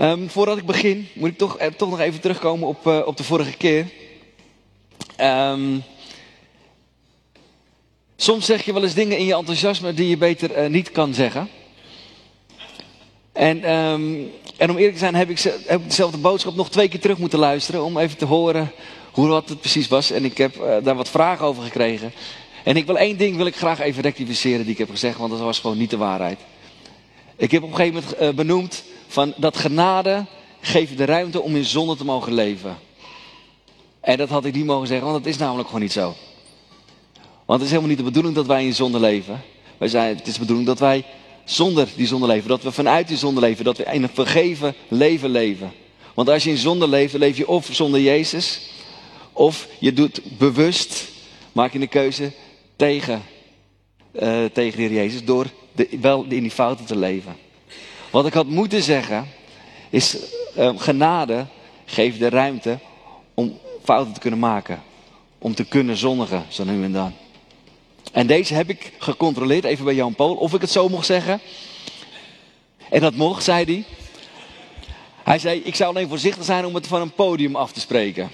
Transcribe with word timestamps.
Ehm, 0.00 0.28
voordat 0.28 0.58
ik 0.58 0.66
begin, 0.66 1.08
moet 1.12 1.28
ik 1.28 1.38
toch, 1.38 1.58
eh, 1.58 1.66
toch 1.66 1.90
nog 1.90 2.00
even 2.00 2.20
terugkomen 2.20 2.68
op, 2.68 2.86
eh, 2.86 3.00
op 3.04 3.16
de 3.16 3.24
vorige 3.24 3.56
keer. 3.56 3.86
Ehm, 5.16 5.78
soms 8.16 8.46
zeg 8.46 8.64
je 8.64 8.72
wel 8.72 8.82
eens 8.82 8.94
dingen 8.94 9.18
in 9.18 9.24
je 9.24 9.34
enthousiasme 9.34 9.94
die 9.94 10.08
je 10.08 10.16
beter 10.16 10.52
eh, 10.52 10.70
niet 10.70 10.92
kan 10.92 11.14
zeggen. 11.14 11.48
En, 13.32 13.64
ehm, 13.64 14.12
en 14.56 14.70
om 14.70 14.76
eerlijk 14.76 14.92
te 14.92 14.98
zijn 14.98 15.14
heb 15.14 15.30
ik, 15.30 15.42
dezelfde 15.86 16.18
boodschap 16.18 16.54
nog 16.54 16.70
twee 16.70 16.88
keer 16.88 17.00
terug 17.00 17.18
moeten 17.18 17.38
luisteren. 17.38 17.84
Om 17.84 17.98
even 17.98 18.16
te 18.16 18.24
horen 18.24 18.72
hoe 19.12 19.28
wat 19.28 19.48
het 19.48 19.60
precies 19.60 19.88
was. 19.88 20.10
En 20.10 20.24
ik 20.24 20.38
heb 20.38 20.54
daar 20.82 20.96
wat 20.96 21.08
vragen 21.08 21.46
over 21.46 21.62
gekregen. 21.62 22.12
En 22.64 22.76
ik 22.76 22.86
wil 22.86 22.98
één 22.98 23.16
ding 23.16 23.36
wil 23.36 23.46
ik 23.46 23.56
graag 23.56 23.80
even 23.80 24.02
rectificeren 24.02 24.62
die 24.62 24.72
ik 24.72 24.78
heb 24.78 24.90
gezegd. 24.90 25.18
Want 25.18 25.30
dat 25.30 25.40
was 25.40 25.58
gewoon 25.58 25.78
niet 25.78 25.90
de 25.90 25.96
waarheid. 25.96 26.38
Ik 27.36 27.50
heb 27.50 27.62
op 27.62 27.70
een 27.70 27.76
gegeven 27.76 28.02
moment 28.18 28.36
benoemd 28.36 28.82
van 29.10 29.34
dat 29.36 29.56
genade 29.56 30.26
geeft 30.60 30.96
de 30.96 31.04
ruimte 31.04 31.40
om 31.40 31.56
in 31.56 31.64
zonde 31.64 31.96
te 31.96 32.04
mogen 32.04 32.32
leven. 32.32 32.78
En 34.00 34.16
dat 34.16 34.28
had 34.28 34.44
ik 34.44 34.54
niet 34.54 34.64
mogen 34.64 34.86
zeggen, 34.86 35.06
want 35.06 35.24
dat 35.24 35.32
is 35.32 35.38
namelijk 35.38 35.66
gewoon 35.66 35.82
niet 35.82 35.92
zo. 35.92 36.14
Want 37.44 37.60
het 37.60 37.62
is 37.62 37.68
helemaal 37.68 37.88
niet 37.88 37.98
de 37.98 38.04
bedoeling 38.04 38.34
dat 38.34 38.46
wij 38.46 38.64
in 38.64 38.74
zonde 38.74 39.00
leven. 39.00 39.42
Wij 39.78 39.88
zijn, 39.88 40.16
het 40.16 40.26
is 40.26 40.32
de 40.32 40.40
bedoeling 40.40 40.66
dat 40.66 40.78
wij 40.78 41.04
zonder 41.44 41.88
die 41.96 42.06
zonde 42.06 42.26
leven. 42.26 42.48
Dat 42.48 42.62
we 42.62 42.72
vanuit 42.72 43.08
die 43.08 43.16
zonde 43.16 43.40
leven. 43.40 43.64
Dat 43.64 43.76
we 43.76 43.84
in 43.84 44.02
een 44.02 44.08
vergeven 44.08 44.74
leven 44.88 45.30
leven. 45.30 45.72
Want 46.14 46.28
als 46.28 46.44
je 46.44 46.50
in 46.50 46.56
zonde 46.56 46.88
leeft, 46.88 47.12
dan 47.12 47.20
leef 47.20 47.36
je 47.36 47.48
of 47.48 47.68
zonder 47.70 48.00
Jezus. 48.00 48.60
Of 49.32 49.68
je 49.78 49.92
doet 49.92 50.20
bewust, 50.38 51.08
maak 51.52 51.72
je 51.72 51.80
een 51.80 51.88
keuze 51.88 52.32
tegen, 52.76 53.22
eh, 54.12 54.44
tegen 54.44 54.78
de 54.78 54.94
Jezus. 54.94 55.24
Door 55.24 55.46
de, 55.72 55.88
wel 56.00 56.24
in 56.28 56.42
die 56.42 56.50
fouten 56.50 56.84
te 56.84 56.96
leven. 56.96 57.36
Wat 58.10 58.26
ik 58.26 58.32
had 58.32 58.46
moeten 58.46 58.82
zeggen, 58.82 59.28
is 59.90 60.16
eh, 60.56 60.70
genade 60.76 61.46
geeft 61.84 62.18
de 62.18 62.28
ruimte 62.28 62.78
om 63.34 63.58
fouten 63.84 64.12
te 64.12 64.20
kunnen 64.20 64.38
maken. 64.38 64.82
Om 65.38 65.54
te 65.54 65.64
kunnen 65.64 65.96
zondigen, 65.96 66.44
zo 66.48 66.64
nu 66.64 66.84
en 66.84 66.92
dan. 66.92 67.12
En 68.12 68.26
deze 68.26 68.54
heb 68.54 68.68
ik 68.68 68.92
gecontroleerd, 68.98 69.64
even 69.64 69.84
bij 69.84 69.94
Jan 69.94 70.14
Pool, 70.14 70.34
of 70.34 70.54
ik 70.54 70.60
het 70.60 70.70
zo 70.70 70.88
mocht 70.88 71.06
zeggen. 71.06 71.40
En 72.90 73.00
dat 73.00 73.14
mocht, 73.14 73.44
zei 73.44 73.64
hij. 73.64 73.84
Hij 75.22 75.38
zei, 75.38 75.60
ik 75.60 75.74
zou 75.74 75.90
alleen 75.90 76.08
voorzichtig 76.08 76.44
zijn 76.44 76.66
om 76.66 76.74
het 76.74 76.86
van 76.86 77.00
een 77.00 77.12
podium 77.12 77.56
af 77.56 77.72
te 77.72 77.80
spreken. 77.80 78.30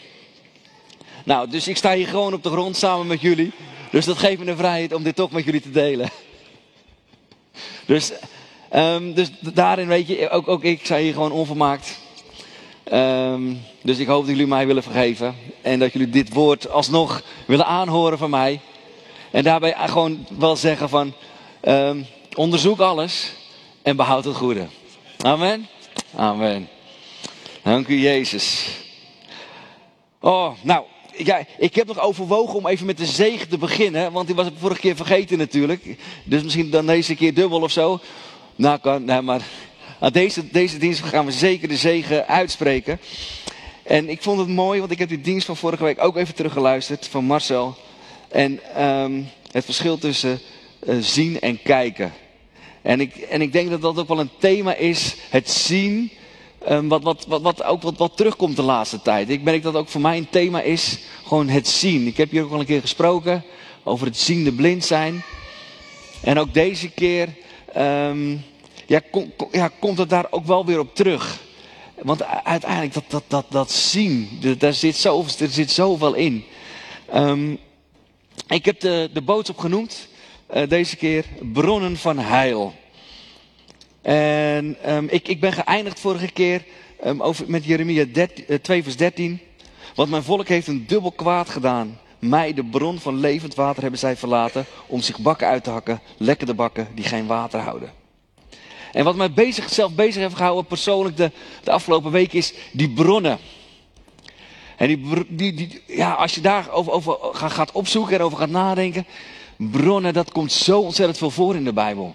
Nou, 1.25 1.51
dus 1.51 1.69
ik 1.69 1.77
sta 1.77 1.95
hier 1.95 2.07
gewoon 2.07 2.35
op 2.35 2.43
de 2.43 2.51
grond 2.51 2.77
samen 2.77 3.07
met 3.07 3.21
jullie. 3.21 3.53
Dus 3.91 4.05
dat 4.05 4.19
geeft 4.19 4.39
me 4.39 4.45
de 4.45 4.57
vrijheid 4.57 4.93
om 4.93 5.03
dit 5.03 5.17
toch 5.17 5.31
met 5.31 5.45
jullie 5.45 5.61
te 5.61 5.71
delen. 5.71 6.11
Dus, 7.87 8.13
ehm, 8.83 9.13
dus 9.13 9.31
daarin 9.41 9.89
weet 9.89 10.07
je, 10.07 10.31
ook, 10.31 10.49
ook 10.49 10.65
ik 10.65 10.81
sta 10.85 10.97
hier 10.97 11.13
gewoon 11.13 11.33
onvermaakt. 11.33 11.99
Ehm, 12.85 13.55
dus 13.83 13.99
ik 13.99 14.07
hoop 14.07 14.21
dat 14.21 14.31
jullie 14.31 14.47
mij 14.47 14.67
willen 14.67 14.83
vergeven. 14.83 15.35
En 15.63 15.79
dat 15.79 15.93
jullie 15.93 16.11
dit 16.11 16.33
woord 16.33 16.71
alsnog 16.71 17.23
willen 17.47 17.67
aanhoren 17.67 18.19
van 18.19 18.31
mij. 18.31 18.61
En 19.31 19.45
daarbij 19.45 19.75
gewoon 19.79 20.27
wel 20.39 20.57
zeggen 20.57 20.89
van, 20.89 21.13
ehm, 21.61 22.03
onderzoek 22.35 22.81
alles 22.81 23.33
en 23.83 23.97
behoud 23.97 24.25
het 24.25 24.37
goede. 24.37 24.67
Amen. 25.23 25.69
Amen. 26.15 26.69
Dank 27.63 27.89
u 27.89 28.01
Jezus. 28.01 28.69
Oh, 30.21 30.53
nou, 30.63 30.85
ik 31.59 31.75
heb 31.75 31.87
nog 31.87 32.01
overwogen 32.01 32.55
om 32.55 32.67
even 32.67 32.87
met 32.87 32.99
de 32.99 33.07
zegen 33.07 33.49
te 33.49 33.59
beginnen. 33.59 34.13
Want 34.13 34.27
die 34.27 34.37
was 34.37 34.47
ik 34.47 34.53
vorige 34.59 34.81
keer 34.81 34.97
vergeten 34.97 35.39
natuurlijk. 35.39 35.97
Dus 36.25 36.43
misschien 36.43 36.71
dan 36.71 36.87
deze 36.87 37.15
keer 37.15 37.35
dubbel 37.35 37.61
of 37.61 37.71
zo. 37.71 38.01
Nou, 38.59 38.79
kan, 38.79 39.25
maar 39.25 39.43
aan 40.01 40.13
deze, 40.13 40.49
deze 40.51 40.79
dienst 40.79 41.03
gaan 41.03 41.27
we 41.27 41.33
zeker 41.33 41.69
de 41.69 41.77
zegen 41.77 42.27
uitspreken. 42.27 43.01
En 43.83 44.09
ik 44.09 44.23
vond 44.23 44.39
het 44.39 44.49
mooi, 44.49 44.79
want 44.79 44.91
ik 44.91 44.99
heb 44.99 45.09
die 45.09 45.21
dienst 45.21 45.47
van 45.47 45.57
vorige 45.57 45.85
week 45.85 46.03
ook 46.03 46.17
even 46.17 46.35
teruggeluisterd 46.35 47.07
van 47.07 47.25
Marcel. 47.25 47.77
En 48.29 48.61
ehm, 48.75 49.23
het 49.51 49.65
verschil 49.65 49.99
tussen 49.99 50.41
eh, 50.79 50.97
zien 51.01 51.41
en 51.41 51.63
kijken. 51.63 52.13
En 52.83 53.01
ik, 53.01 53.17
en 53.17 53.41
ik 53.41 53.53
denk 53.53 53.71
dat 53.71 53.81
dat 53.81 53.99
ook 53.99 54.09
wel 54.09 54.21
een 54.21 54.31
thema 54.39 54.75
is, 54.75 55.17
het 55.31 55.51
zien, 55.51 56.11
ehm, 56.65 56.89
wat, 56.89 57.03
wat, 57.03 57.25
wat, 57.29 57.43
wat 57.43 57.63
ook 57.63 57.83
wat, 57.83 57.97
wat 57.97 58.17
terugkomt 58.17 58.57
de 58.57 58.63
laatste 58.63 59.03
tijd. 59.03 59.31
Ik 59.31 59.43
merk 59.43 59.63
dat 59.63 59.75
ook 59.75 59.89
voor 59.89 60.01
mij 60.01 60.17
een 60.17 60.31
thema 60.31 60.61
is, 60.61 60.99
gewoon 61.27 61.49
het 61.49 61.69
zien. 61.69 62.07
Ik 62.07 62.17
heb 62.17 62.31
hier 62.31 62.45
ook 62.45 62.53
al 62.53 62.61
een 62.61 62.67
keer 62.67 62.81
gesproken 62.81 63.45
over 63.83 64.07
het 64.07 64.17
ziende 64.17 64.53
blind 64.53 64.85
zijn. 64.85 65.23
En 66.21 66.39
ook 66.39 66.55
deze 66.55 66.91
keer 66.91 67.29
ehm, 67.77 68.37
ja, 68.87 69.01
ja, 69.51 69.71
komt 69.81 69.99
het 69.99 70.09
daar 70.11 70.27
ook 70.31 70.47
wel 70.47 70.67
weer 70.67 70.79
op 70.79 70.95
terug. 70.95 71.41
Want 72.03 72.25
uiteindelijk, 72.25 72.95
dat, 72.95 73.05
dat, 73.09 73.25
dat, 73.29 73.47
dat 73.49 73.71
zien, 73.71 74.29
daar 74.59 74.73
zit, 74.73 74.97
zo, 74.97 75.25
er 75.39 75.49
zit 75.49 75.71
zoveel 75.71 76.15
in. 76.15 76.45
Ehm, 77.11 77.51
ik 78.49 78.65
heb 78.65 78.81
de, 78.81 79.11
de 79.13 79.23
boodschap 79.23 79.59
genoemd, 79.59 80.09
eh, 80.47 80.69
deze 80.69 80.97
keer 80.97 81.25
bronnen 81.53 81.97
van 81.97 82.19
heil. 82.19 82.75
En 84.03 84.77
ehm, 84.83 85.07
ik, 85.09 85.29
ik 85.29 85.41
ben 85.41 85.53
geëindigd 85.53 86.01
vorige 86.01 86.33
keer 86.33 86.65
over, 87.19 87.45
met 87.49 87.65
Jeremia 87.65 88.05
13, 88.13 88.47
eh, 88.47 88.59
2 88.59 88.83
vers 88.83 88.97
13. 88.97 89.41
Want 89.95 90.11
mijn 90.11 90.23
volk 90.23 90.49
heeft 90.49 90.67
een 90.67 90.85
dubbel 90.87 91.13
kwaad 91.13 91.49
gedaan. 91.49 91.99
Mij, 92.19 92.55
de 92.55 92.65
bron 92.65 92.99
van 92.99 93.21
levend 93.21 93.55
water, 93.55 93.83
hebben 93.83 94.01
zij 94.01 94.17
verlaten 94.17 94.65
om 94.87 95.01
zich 95.01 95.19
bakken 95.19 95.47
uit 95.47 95.65
te 95.65 95.71
hakken, 95.71 96.01
lekkere 96.17 96.55
bakken 96.55 96.89
die 96.95 97.05
geen 97.05 97.27
water 97.27 97.61
houden. 97.61 97.93
En 98.93 99.05
wat 99.05 99.17
mij 99.17 99.33
bezig, 99.33 99.69
zelf 99.73 99.93
bezig 99.95 100.23
heeft 100.23 100.37
gehouden 100.37 100.67
persoonlijk 100.67 101.17
de, 101.17 101.31
de 101.65 101.71
afgelopen 101.71 102.11
week 102.11 102.33
is 102.33 102.55
die 102.73 102.91
bronnen. 102.91 103.39
En 104.77 104.87
die, 105.29 105.55
die, 105.55 105.83
ja, 105.87 106.13
als 106.13 106.35
je 106.35 106.41
daar 106.41 106.71
over, 106.71 106.93
over 106.93 107.17
ga- 107.33 107.49
gaat 107.49 107.73
opzoeken 107.73 108.15
en 108.15 108.23
over 108.23 108.39
gaat 108.39 108.49
nadenken. 108.49 109.07
Bronnen, 109.57 110.15
dat 110.15 110.33
komt 110.33 110.53
zo 110.53 110.81
ontzettend 110.81 111.19
veel 111.19 111.31
voor 111.31 111.55
in 111.55 111.65
de 111.65 111.73
Bijbel. 111.73 112.15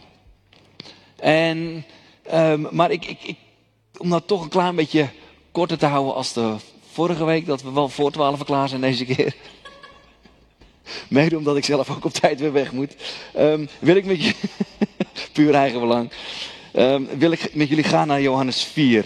En, 1.16 1.86
ehm, 2.24 2.66
maar 2.72 2.92
ik, 2.92 3.06
ik, 3.06 3.24
ik, 3.24 3.38
om 3.98 4.10
dat 4.10 4.28
toch 4.28 4.42
een 4.42 4.50
klein 4.50 4.76
beetje 4.76 5.10
korter 5.52 5.78
te 5.78 5.86
houden 5.86 6.14
als 6.16 6.34
de 6.34 6.56
vorige 6.92 7.24
week, 7.24 7.46
dat 7.46 7.62
we 7.62 7.72
wel 7.72 7.90
voor 7.90 8.12
twaalf 8.12 8.44
klaar 8.44 8.70
zijn 8.70 8.82
deze 8.82 9.06
keer. 9.06 9.36
Mede 11.12 11.38
omdat 11.38 11.58
ik 11.58 11.66
zelf 11.66 11.90
ook 11.90 12.06
op 12.06 12.14
tijd 12.14 12.40
weer 12.40 12.52
weg 12.52 12.72
moet. 12.72 12.96
ehm, 13.34 13.66
wil 13.80 13.96
ik 13.96 14.06
met 14.06 14.24
je, 14.24 14.34
puur 15.34 15.54
eigen 15.54 15.80
belang, 15.80 16.12
ehm, 16.74 17.04
wil 17.18 17.32
ik 17.32 17.56
met 17.56 17.70
jullie 17.70 17.84
gaan 17.84 18.08
naar 18.08 18.22
Johannes 18.22 18.64
4. 18.64 19.06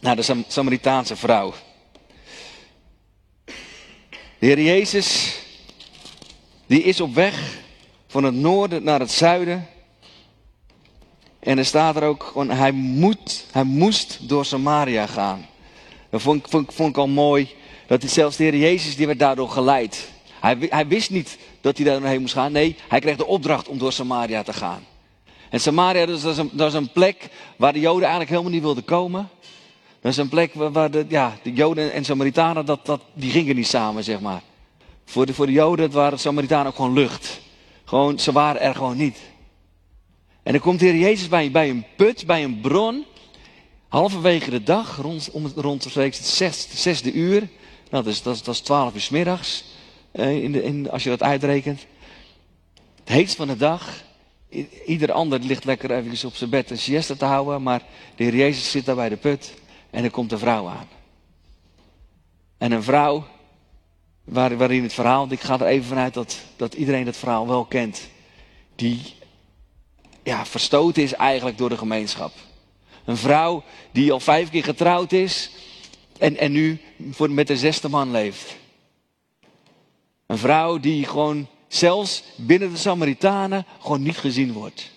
Naar 0.00 0.16
de 0.16 0.22
Sam- 0.22 0.44
Samaritaanse 0.48 1.16
vrouw. 1.16 1.54
De 4.38 4.46
Heer 4.46 4.60
Jezus, 4.60 5.38
die 6.66 6.82
is 6.82 7.00
op 7.00 7.14
weg 7.14 7.58
van 8.06 8.24
het 8.24 8.34
noorden 8.34 8.82
naar 8.84 9.00
het 9.00 9.10
zuiden. 9.10 9.66
En 11.38 11.58
er 11.58 11.64
staat 11.64 11.96
er 11.96 12.02
ook 12.02 12.32
hij, 12.50 12.72
moet, 12.72 13.44
hij 13.52 13.64
moest 13.64 14.18
door 14.28 14.44
Samaria 14.44 15.06
gaan. 15.06 15.46
Dat 16.10 16.22
vond, 16.22 16.46
ik- 16.46 16.50
al 16.96 17.08
mooi, 17.08 17.48
dat 17.86 18.02
zelfs 18.12 18.36
de 18.36 18.42
Heer 18.44 18.56
Jezus, 18.56 18.96
die 18.96 19.06
werd 19.06 19.18
daardoor 19.18 19.48
geleid. 19.50 20.14
Hij, 20.46 20.56
hij 20.70 20.86
wist 20.86 21.10
niet 21.10 21.38
dat 21.60 21.76
hij 21.76 21.86
daar 21.86 22.00
doorheen 22.00 22.20
moest 22.20 22.34
gaan. 22.34 22.52
Nee, 22.52 22.76
hij 22.88 23.00
kreeg 23.00 23.16
de 23.16 23.26
opdracht 23.26 23.68
om 23.68 23.78
door 23.78 23.92
Samaria 23.92 24.42
te 24.42 24.52
gaan. 24.52 24.86
En 25.50 25.60
Samaria, 25.60 26.06
dat, 26.06 26.24
is 26.24 26.38
een, 26.38 26.50
dat 26.52 26.74
een 26.74 26.92
plek 26.92 27.28
waar 27.56 27.72
de 27.72 27.80
Joden 27.80 28.02
eigenlijk 28.02 28.30
helemaal 28.30 28.52
niet 28.52 28.62
wilden 28.62 28.84
komen. 28.84 29.28
Dat 30.00 30.12
is 30.12 30.16
een 30.16 30.28
plek 30.28 30.54
waar, 30.54 30.72
waar 30.72 30.90
de, 30.90 31.04
ja, 31.08 31.38
de 31.42 31.52
Joden 31.52 31.92
en 31.92 32.04
Samaritanen, 32.04 32.66
dat, 32.66 32.86
dat, 32.86 33.00
die 33.14 33.30
gingen 33.30 33.56
niet 33.56 33.66
samen, 33.66 34.04
zeg 34.04 34.20
maar. 34.20 34.42
Voor 35.04 35.26
de, 35.26 35.34
voor 35.34 35.46
de 35.46 35.52
Joden 35.52 35.90
waren 35.90 36.12
de 36.12 36.18
Samaritanen 36.18 36.66
ook 36.66 36.76
gewoon 36.76 36.92
lucht. 36.92 37.40
Gewoon, 37.84 38.18
ze 38.18 38.32
waren 38.32 38.60
er 38.60 38.74
gewoon 38.74 38.96
niet. 38.96 39.18
En 40.42 40.52
dan 40.52 40.60
komt 40.60 40.78
de 40.78 40.86
Heer 40.86 40.96
Jezus 40.96 41.28
bij, 41.28 41.50
bij 41.50 41.70
een 41.70 41.84
put, 41.96 42.26
bij 42.26 42.44
een 42.44 42.60
bron. 42.60 43.04
Halverwege 43.88 44.50
de 44.50 44.62
dag, 44.62 44.96
rond, 44.96 45.30
om, 45.32 45.52
rond 45.56 45.94
het 45.94 46.16
zes, 46.16 46.68
zesde 46.74 47.12
uur. 47.12 47.48
Nou, 47.90 48.04
dat 48.04 48.06
is, 48.06 48.22
dat 48.22 48.34
is, 48.34 48.42
dat 48.42 48.54
is 48.54 48.60
12 48.60 48.94
uur 48.94 49.00
's 49.00 49.08
middags. 49.08 49.64
Eh, 50.16 50.42
in 50.42 50.52
de, 50.52 50.62
in, 50.62 50.90
als 50.90 51.02
je 51.02 51.08
dat 51.08 51.22
uitrekent. 51.22 51.86
Het 52.98 53.08
heetst 53.08 53.36
van 53.36 53.46
de 53.46 53.56
dag. 53.56 54.04
Ieder 54.86 55.12
ander 55.12 55.40
ligt 55.40 55.64
lekker 55.64 55.90
even 55.90 56.28
op 56.28 56.34
zijn 56.34 56.50
bed 56.50 56.70
een 56.70 56.78
siesta 56.78 57.14
te 57.14 57.24
houden. 57.24 57.62
Maar 57.62 57.82
de 58.16 58.24
Heer 58.24 58.34
Jezus 58.34 58.70
zit 58.70 58.84
daar 58.84 58.94
bij 58.94 59.08
de 59.08 59.16
put. 59.16 59.54
En 59.90 60.04
er 60.04 60.10
komt 60.10 60.32
een 60.32 60.38
vrouw 60.38 60.68
aan. 60.68 60.88
En 62.58 62.72
een 62.72 62.82
vrouw, 62.82 63.26
waar, 64.24 64.56
waarin 64.56 64.82
het 64.82 64.92
verhaal, 64.92 65.26
ik 65.30 65.40
ga 65.40 65.60
er 65.60 65.66
even 65.66 65.86
vanuit 65.86 66.14
dat, 66.14 66.38
dat 66.56 66.74
iedereen 66.74 67.06
het 67.06 67.16
verhaal 67.16 67.46
wel 67.46 67.64
kent. 67.64 68.08
Die 68.74 69.00
ja, 70.22 70.46
verstoten 70.46 71.02
is 71.02 71.12
eigenlijk 71.12 71.58
door 71.58 71.68
de 71.68 71.76
gemeenschap. 71.76 72.32
Een 73.04 73.16
vrouw 73.16 73.62
die 73.92 74.12
al 74.12 74.20
vijf 74.20 74.50
keer 74.50 74.64
getrouwd 74.64 75.12
is 75.12 75.50
en, 76.18 76.36
en 76.36 76.52
nu 76.52 76.80
voor, 77.10 77.30
met 77.30 77.46
de 77.46 77.56
zesde 77.56 77.88
man 77.88 78.10
leeft. 78.10 78.56
Een 80.26 80.38
vrouw 80.38 80.78
die 80.78 81.04
gewoon 81.04 81.46
zelfs 81.68 82.22
binnen 82.36 82.70
de 82.70 82.76
Samaritanen 82.76 83.66
gewoon 83.80 84.02
niet 84.02 84.18
gezien 84.18 84.52
wordt. 84.52 84.90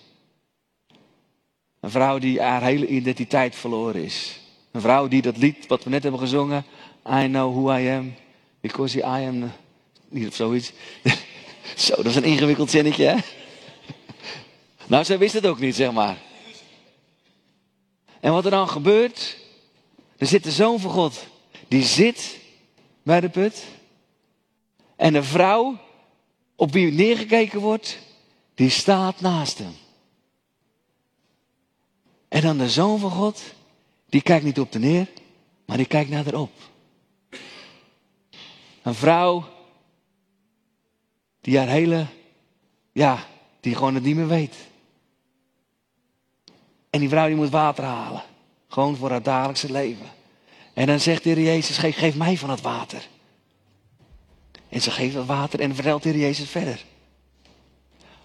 Een 1.80 1.90
vrouw 1.90 2.18
die 2.18 2.40
haar 2.40 2.62
hele 2.62 2.86
identiteit 2.86 3.56
verloren 3.56 4.04
is. 4.04 4.40
Een 4.70 4.80
vrouw 4.80 5.08
die 5.08 5.22
dat 5.22 5.36
lied 5.36 5.66
wat 5.66 5.84
we 5.84 5.90
net 5.90 6.02
hebben 6.02 6.20
gezongen, 6.20 6.64
I 7.08 7.26
know 7.26 7.54
who 7.54 7.78
I 7.78 7.88
am, 7.88 8.14
because 8.60 8.98
I 8.98 9.02
am, 9.02 9.52
niet 10.08 10.26
of 10.26 10.34
zoiets. 10.34 10.72
Zo, 11.76 11.96
dat 11.96 12.06
is 12.06 12.16
een 12.16 12.24
ingewikkeld 12.24 12.70
zinnetje, 12.70 13.04
hè? 13.04 13.16
Nou, 14.86 15.04
zij 15.04 15.18
wist 15.18 15.34
het 15.34 15.46
ook 15.46 15.58
niet, 15.58 15.74
zeg 15.74 15.92
maar. 15.92 16.16
En 18.20 18.32
wat 18.32 18.44
er 18.44 18.50
dan 18.50 18.68
gebeurt, 18.68 19.36
er 20.16 20.26
zit 20.26 20.44
de 20.44 20.50
zoon 20.50 20.80
van 20.80 20.90
God, 20.90 21.26
die 21.68 21.82
zit 21.82 22.38
bij 23.02 23.20
de 23.20 23.28
put. 23.28 23.64
En 25.00 25.12
de 25.12 25.22
vrouw 25.22 25.78
op 26.56 26.72
wie 26.72 26.92
neergekeken 26.92 27.60
wordt, 27.60 27.98
die 28.54 28.70
staat 28.70 29.20
naast 29.20 29.58
hem. 29.58 29.72
En 32.28 32.40
dan 32.40 32.58
de 32.58 32.70
zoon 32.70 32.98
van 32.98 33.10
God, 33.10 33.42
die 34.08 34.22
kijkt 34.22 34.44
niet 34.44 34.60
op 34.60 34.72
de 34.72 34.78
neer, 34.78 35.08
maar 35.66 35.76
die 35.76 35.86
kijkt 35.86 36.10
naar 36.10 36.26
erop. 36.26 36.52
Een 38.82 38.94
vrouw 38.94 39.44
die 41.40 41.58
haar 41.58 41.68
hele, 41.68 42.06
ja, 42.92 43.26
die 43.60 43.74
gewoon 43.74 43.94
het 43.94 44.04
niet 44.04 44.16
meer 44.16 44.28
weet. 44.28 44.56
En 46.90 47.00
die 47.00 47.08
vrouw 47.08 47.26
die 47.26 47.36
moet 47.36 47.50
water 47.50 47.84
halen. 47.84 48.22
Gewoon 48.68 48.96
voor 48.96 49.10
haar 49.10 49.22
dagelijkse 49.22 49.72
leven. 49.72 50.06
En 50.74 50.86
dan 50.86 51.00
zegt 51.00 51.22
de 51.22 51.30
Heer 51.30 51.44
Jezus, 51.44 51.78
geef, 51.78 51.96
geef 51.96 52.16
mij 52.16 52.36
van 52.36 52.50
het 52.50 52.60
water. 52.60 53.08
En 54.70 54.80
ze 54.80 54.90
geeft 54.90 55.14
dat 55.14 55.26
water 55.26 55.60
en 55.60 55.74
vertelt 55.74 56.02
de 56.02 56.08
Heer 56.08 56.18
Jezus 56.18 56.48
verder. 56.48 56.84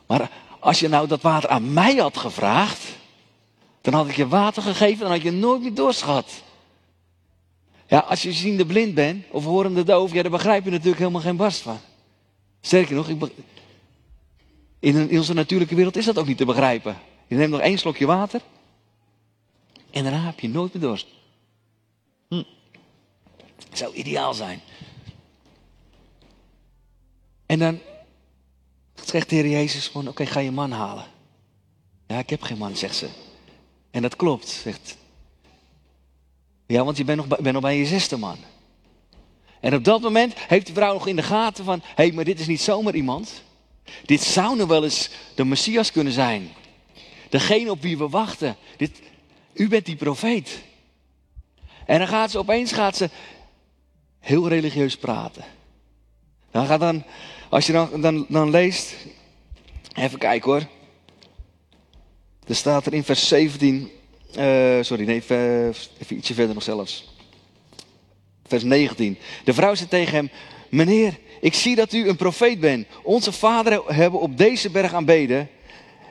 Maar 0.07 0.31
als 0.59 0.79
je 0.79 0.87
nou 0.87 1.07
dat 1.07 1.21
water 1.21 1.49
aan 1.49 1.73
mij 1.73 1.95
had 1.95 2.17
gevraagd, 2.17 2.83
dan 3.81 3.93
had 3.93 4.07
ik 4.07 4.15
je 4.15 4.27
water 4.27 4.61
gegeven, 4.61 4.99
dan 4.99 5.11
had 5.11 5.21
je 5.21 5.31
nooit 5.31 5.61
meer 5.61 5.73
dorst 5.73 6.01
gehad. 6.01 6.31
Ja, 7.87 7.99
als 7.99 8.21
je 8.21 8.33
ziende 8.33 8.65
blind 8.65 8.93
bent 8.93 9.25
of 9.31 9.43
horende 9.43 9.83
doof, 9.83 10.13
ja, 10.13 10.21
daar 10.21 10.31
begrijp 10.31 10.63
je 10.63 10.71
natuurlijk 10.71 10.99
helemaal 10.99 11.21
geen 11.21 11.35
barst 11.35 11.61
van. 11.61 11.79
Sterker 12.61 12.95
nog, 12.95 13.09
ik 13.09 13.31
in, 14.79 15.09
in 15.09 15.17
onze 15.17 15.33
natuurlijke 15.33 15.75
wereld 15.75 15.97
is 15.97 16.05
dat 16.05 16.17
ook 16.17 16.27
niet 16.27 16.37
te 16.37 16.45
begrijpen. 16.45 16.97
Je 17.27 17.35
neemt 17.35 17.51
nog 17.51 17.59
één 17.59 17.77
slokje 17.77 18.05
water 18.05 18.41
en 19.95 20.03
daarna 20.03 20.25
heb 20.25 20.39
je 20.39 20.49
nooit 20.49 20.73
meer 20.73 20.81
dorst. 20.81 21.07
Hm. 22.27 22.43
zou 23.73 23.93
ideaal 23.93 24.33
zijn. 24.33 24.61
En 27.45 27.59
dan 27.59 27.79
zegt 29.03 29.29
de 29.29 29.35
Heer 29.35 29.47
Jezus 29.47 29.87
gewoon, 29.87 30.07
oké, 30.07 30.25
ga 30.25 30.39
je 30.39 30.51
man 30.51 30.71
halen. 30.71 31.05
Ja, 32.07 32.17
ik 32.17 32.29
heb 32.29 32.41
geen 32.41 32.57
man, 32.57 32.75
zegt 32.75 32.95
ze. 32.95 33.09
En 33.91 34.01
dat 34.01 34.15
klopt, 34.15 34.47
zegt. 34.47 34.97
Ja, 36.65 36.83
want 36.83 36.97
je 36.97 37.03
bent 37.03 37.17
nog, 37.17 37.27
bent 37.27 37.53
nog 37.53 37.61
bij 37.61 37.77
je 37.77 37.85
zesde 37.85 38.17
man. 38.17 38.37
En 39.59 39.73
op 39.73 39.83
dat 39.83 40.01
moment 40.01 40.33
heeft 40.39 40.67
de 40.67 40.73
vrouw 40.73 40.93
nog 40.93 41.07
in 41.07 41.15
de 41.15 41.23
gaten 41.23 41.65
van, 41.65 41.81
hé, 41.83 41.91
hey, 41.95 42.11
maar 42.11 42.23
dit 42.23 42.39
is 42.39 42.47
niet 42.47 42.61
zomaar 42.61 42.95
iemand. 42.95 43.43
Dit 44.05 44.21
zou 44.21 44.55
nog 44.55 44.67
wel 44.67 44.83
eens 44.83 45.09
de 45.35 45.45
Messias 45.45 45.91
kunnen 45.91 46.13
zijn. 46.13 46.51
Degene 47.29 47.71
op 47.71 47.81
wie 47.81 47.97
we 47.97 48.09
wachten. 48.09 48.55
Dit, 48.77 49.01
u 49.53 49.67
bent 49.67 49.85
die 49.85 49.95
profeet. 49.95 50.61
En 51.85 51.99
dan 51.99 52.07
gaat 52.07 52.31
ze 52.31 52.37
opeens 52.37 52.71
gaat 52.71 52.97
ze 52.97 53.09
heel 54.19 54.47
religieus 54.47 54.97
praten. 54.97 55.43
Dan 56.55 56.65
gaat 56.65 56.79
dan, 56.79 57.03
als 57.49 57.65
je 57.65 57.71
dan, 57.71 58.25
dan, 58.29 58.49
leest, 58.49 58.95
even 59.93 60.19
kijken 60.19 60.51
hoor. 60.51 60.67
Er 62.47 62.55
staat 62.55 62.85
er 62.85 62.93
in 62.93 63.03
vers 63.03 63.27
17, 63.27 63.91
uh, 64.37 64.77
sorry, 64.81 65.05
nee, 65.05 65.15
even 65.15 66.17
ietsje 66.17 66.33
verder 66.33 66.53
nog 66.53 66.63
zelfs. 66.63 67.13
Vers 68.45 68.63
19. 68.63 69.17
De 69.43 69.53
vrouw 69.53 69.75
zei 69.75 69.89
tegen 69.89 70.13
hem, 70.13 70.29
meneer, 70.69 71.19
ik 71.41 71.53
zie 71.53 71.75
dat 71.75 71.93
u 71.93 72.09
een 72.09 72.15
profeet 72.15 72.59
bent. 72.59 72.87
Onze 73.03 73.31
vader 73.31 73.93
hebben 73.93 74.19
op 74.19 74.37
deze 74.37 74.69
berg 74.69 74.93
aanbeden. 74.93 75.49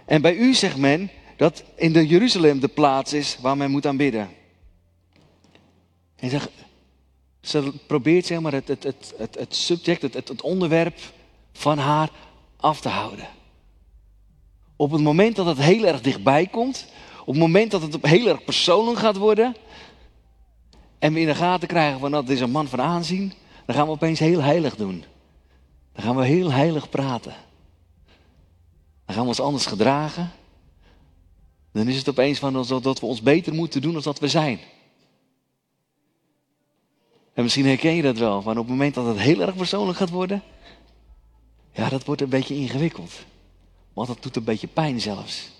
En 0.07 0.23
bij 0.23 0.35
u 0.35 0.55
zegt 0.55 0.77
men 0.77 1.11
dat 1.37 1.65
in 1.77 1.93
de 1.93 2.07
Jeruzalem 2.07 2.61
de 2.61 2.69
plaats 2.69 3.13
is 3.13 3.37
waar 3.41 3.57
men 3.57 3.71
moet 3.71 3.87
aanbidden. 3.87 4.29
En 6.17 6.31
zeg, 6.31 6.49
ze 7.49 7.73
probeert 7.87 8.27
zeg 8.27 8.41
maar, 8.41 8.53
het, 8.53 8.69
het, 8.69 8.85
het, 9.17 9.37
het, 9.39 9.55
subject, 9.57 10.03
het, 10.03 10.15
het 10.15 10.43
onderwerp 10.43 10.99
van 11.53 11.79
haar 11.79 12.11
af 12.57 12.81
te 12.81 12.89
houden. 12.89 13.29
Op 14.77 14.91
het 14.91 15.01
moment 15.01 15.37
dat 15.37 15.47
het 15.47 15.59
heel 15.59 15.85
erg 15.85 16.01
dichtbij 16.01 16.47
komt, 16.47 16.87
op 17.21 17.27
het 17.27 17.43
moment 17.43 17.71
dat 17.71 17.83
het 17.83 18.07
heel 18.07 18.29
erg 18.29 18.45
persoonlijk 18.45 18.99
gaat 18.99 19.17
worden, 19.17 19.57
en 20.99 21.13
we 21.13 21.21
in 21.21 21.27
de 21.27 21.35
gaten 21.35 21.69
krijgen 21.69 22.01
van 22.01 22.11
dat 22.11 22.29
is 22.29 22.41
een 22.41 22.51
man 22.51 22.69
van 22.69 22.81
aanzien, 22.81 23.33
dan 23.67 23.75
gaan 23.75 23.87
we 23.87 23.93
opeens 23.93 24.19
heel 24.19 24.43
heilig 24.43 24.77
doen. 24.77 25.05
Dan 25.93 26.05
gaan 26.05 26.17
we 26.17 26.25
heel 26.25 26.53
heilig 26.53 26.89
praten. 26.89 27.35
Dan 29.05 29.15
gaan 29.15 29.23
we 29.23 29.29
ons 29.29 29.41
anders 29.41 29.67
gedragen. 29.67 30.31
Dan 31.73 31.89
is 31.89 31.97
het 31.97 32.09
opeens 32.09 32.39
van 32.39 32.53
dat 32.83 33.01
we 33.01 33.07
ons 33.07 33.23
beter 33.23 33.55
moeten 33.55 33.83
doen 33.83 33.93
dan 33.93 34.03
dat 34.03 34.19
we 34.19 34.29
zijn. 34.29 34.61
En 37.35 37.43
misschien 37.43 37.67
herken 37.67 37.95
je 37.95 38.03
dat 38.03 38.19
wel, 38.19 38.43
maar 38.43 38.57
op 38.57 38.67
het 38.67 38.69
moment 38.69 38.95
dat 38.95 39.07
het 39.07 39.19
heel 39.19 39.41
erg 39.41 39.57
persoonlijk 39.57 39.99
gaat 39.99 40.11
worden, 40.11 40.43
ja, 41.73 41.89
dat 41.89 42.05
wordt 42.05 42.21
een 42.21 42.29
beetje 42.29 42.55
ingewikkeld. 42.55 43.13
Want 43.93 44.09
dat 44.09 44.23
doet 44.23 44.37
een 44.37 44.45
beetje 44.45 44.67
pijn 44.67 45.01
zelfs. 45.01 45.53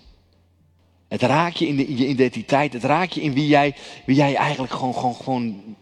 Het 1.07 1.21
raakt 1.21 1.57
je 1.57 1.67
in, 1.67 1.75
de, 1.75 1.97
je 1.97 2.07
identiteit, 2.07 2.73
het 2.73 2.83
raakt 2.83 3.13
je 3.13 3.21
in 3.21 3.33
wie 3.33 3.47
jij, 3.47 3.75
wie 4.05 4.15
jij 4.15 4.35
eigenlijk 4.35 4.73
gewoon, 4.73 4.93
gewoon, 4.93 5.15
gewoon 5.15 5.75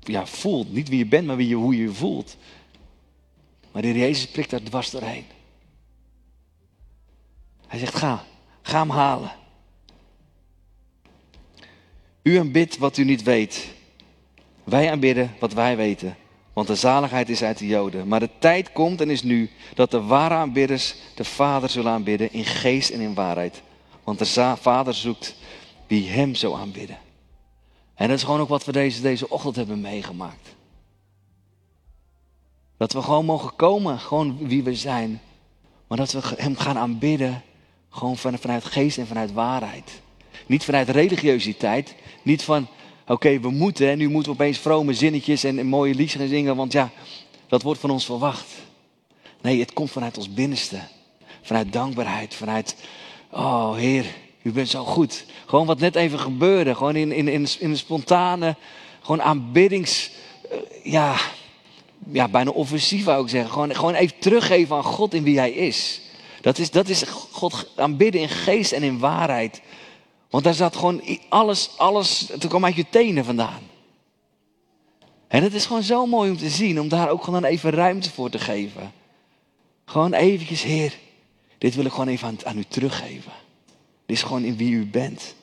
ja, 0.00 0.26
voelt. 0.26 0.72
Niet 0.72 0.88
wie 0.88 0.98
je 0.98 1.06
bent, 1.06 1.26
maar 1.26 1.36
wie 1.36 1.48
je, 1.48 1.54
hoe 1.54 1.76
je 1.76 1.82
je 1.82 1.92
voelt. 1.92 2.36
Maar 3.72 3.82
de 3.82 3.92
Jezus 3.92 4.26
prikt 4.26 4.50
daar 4.50 4.62
dwars 4.62 4.90
doorheen. 4.90 5.24
Hij 7.66 7.78
zegt, 7.78 7.94
ga, 7.94 8.24
ga 8.62 8.78
hem 8.78 8.90
halen. 8.90 9.32
U 12.22 12.36
aanbidt 12.36 12.78
wat 12.78 12.96
u 12.96 13.04
niet 13.04 13.22
weet. 13.22 13.78
Wij 14.70 14.90
aanbidden 14.90 15.34
wat 15.38 15.52
wij 15.52 15.76
weten. 15.76 16.16
Want 16.52 16.66
de 16.66 16.74
zaligheid 16.74 17.28
is 17.28 17.42
uit 17.42 17.58
de 17.58 17.66
Joden. 17.66 18.08
Maar 18.08 18.20
de 18.20 18.30
tijd 18.38 18.72
komt 18.72 19.00
en 19.00 19.10
is 19.10 19.22
nu 19.22 19.50
dat 19.74 19.90
de 19.90 20.02
ware 20.02 20.34
aanbidders 20.34 20.94
de 21.14 21.24
Vader 21.24 21.68
zullen 21.68 21.92
aanbidden 21.92 22.32
in 22.32 22.44
geest 22.44 22.90
en 22.90 23.00
in 23.00 23.14
waarheid. 23.14 23.62
Want 24.04 24.18
de 24.18 24.56
Vader 24.60 24.94
zoekt 24.94 25.36
wie 25.86 26.08
Hem 26.08 26.34
zo 26.34 26.54
aanbidden. 26.54 26.98
En 27.94 28.08
dat 28.08 28.16
is 28.16 28.22
gewoon 28.22 28.40
ook 28.40 28.48
wat 28.48 28.64
we 28.64 28.72
deze, 28.72 29.00
deze 29.00 29.30
ochtend 29.30 29.56
hebben 29.56 29.80
meegemaakt. 29.80 30.56
Dat 32.76 32.92
we 32.92 33.02
gewoon 33.02 33.24
mogen 33.24 33.56
komen, 33.56 33.98
gewoon 33.98 34.38
wie 34.48 34.62
we 34.62 34.74
zijn. 34.74 35.20
Maar 35.86 35.98
dat 35.98 36.12
we 36.12 36.20
Hem 36.36 36.56
gaan 36.56 36.78
aanbidden, 36.78 37.42
gewoon 37.88 38.16
vanuit 38.16 38.64
geest 38.64 38.98
en 38.98 39.06
vanuit 39.06 39.32
waarheid. 39.32 40.00
Niet 40.46 40.64
vanuit 40.64 40.88
religiositeit, 40.88 41.94
niet 42.22 42.42
van, 42.42 42.68
oké, 43.06 43.40
we 43.40 43.50
moeten 43.50 43.88
en 43.88 43.98
nu 43.98 44.08
moeten 44.08 44.32
we 44.32 44.38
opeens 44.38 44.58
vrome 44.58 44.94
zinnetjes 44.94 45.44
en, 45.44 45.66
mooie 45.66 45.94
liedjes 45.94 46.20
gaan 46.20 46.28
zingen, 46.28 46.56
want 46.56 46.72
ja, 46.72 46.90
dat 47.48 47.62
wordt 47.62 47.80
van 47.80 47.90
ons 47.90 48.04
verwacht. 48.04 48.46
Nee, 49.40 49.60
het 49.60 49.72
komt 49.72 49.90
vanuit 49.90 50.18
ons 50.18 50.34
binnenste. 50.34 50.80
Vanuit 51.42 51.72
dankbaarheid, 51.72 52.34
vanuit, 52.34 52.76
oh 53.30 53.74
Heer, 53.74 54.04
u 54.42 54.52
bent 54.52 54.68
zo 54.68 54.84
goed. 54.84 55.24
Gewoon 55.46 55.66
wat 55.66 55.78
net 55.78 55.94
even 55.94 56.18
gebeurde, 56.18 56.74
gewoon 56.74 56.96
in, 56.96 57.12
in, 57.12 57.28
in, 57.28 57.46
in 57.58 57.70
een 57.70 57.76
spontane, 57.76 58.56
gewoon 59.00 59.22
aanbiddings, 59.22 60.10
uh, 60.52 60.58
ja, 60.92 61.16
ja, 62.12 62.28
bijna 62.28 62.50
offensief 62.50 63.04
wou 63.04 63.22
ik 63.22 63.30
zeggen. 63.30 63.52
Gewoon, 63.52 63.74
gewoon 63.74 63.94
even 63.94 64.18
teruggeven 64.18 64.76
aan 64.76 64.84
God 64.84 65.14
in 65.14 65.22
wie 65.22 65.38
Hij 65.38 65.50
is. 65.50 66.00
Dat 66.40 66.58
is, 66.58 66.70
dat 66.70 66.88
is 66.88 67.02
God 67.30 67.66
aanbidden 67.76 68.20
in 68.20 68.28
geest 68.28 68.72
en 68.72 68.82
in 68.82 68.98
waarheid. 68.98 69.60
Want 70.30 70.44
daar 70.44 70.54
zat 70.54 70.76
gewoon 70.76 71.02
alles, 71.28 71.70
alles, 71.76 72.28
het 72.28 72.46
kwam 72.46 72.64
uit 72.64 72.76
je 72.76 72.86
tenen 72.90 73.24
vandaan. 73.24 73.62
En 75.28 75.42
het 75.42 75.54
is 75.54 75.66
gewoon 75.66 75.82
zo 75.82 76.06
mooi 76.06 76.30
om 76.30 76.36
te 76.36 76.48
zien, 76.48 76.80
om 76.80 76.88
daar 76.88 77.08
ook 77.08 77.24
gewoon 77.24 77.44
even 77.44 77.70
ruimte 77.70 78.10
voor 78.10 78.30
te 78.30 78.38
geven. 78.38 78.92
Gewoon 79.84 80.12
eventjes, 80.12 80.62
Heer, 80.62 80.98
dit 81.58 81.74
wil 81.74 81.84
ik 81.84 81.90
gewoon 81.90 82.08
even 82.08 82.28
aan, 82.28 82.36
aan 82.44 82.58
u 82.58 82.64
teruggeven. 82.68 83.32
Dit 84.06 84.16
is 84.16 84.22
gewoon 84.22 84.44
in 84.44 84.56
wie 84.56 84.72
u 84.72 84.86
bent. 84.86 85.34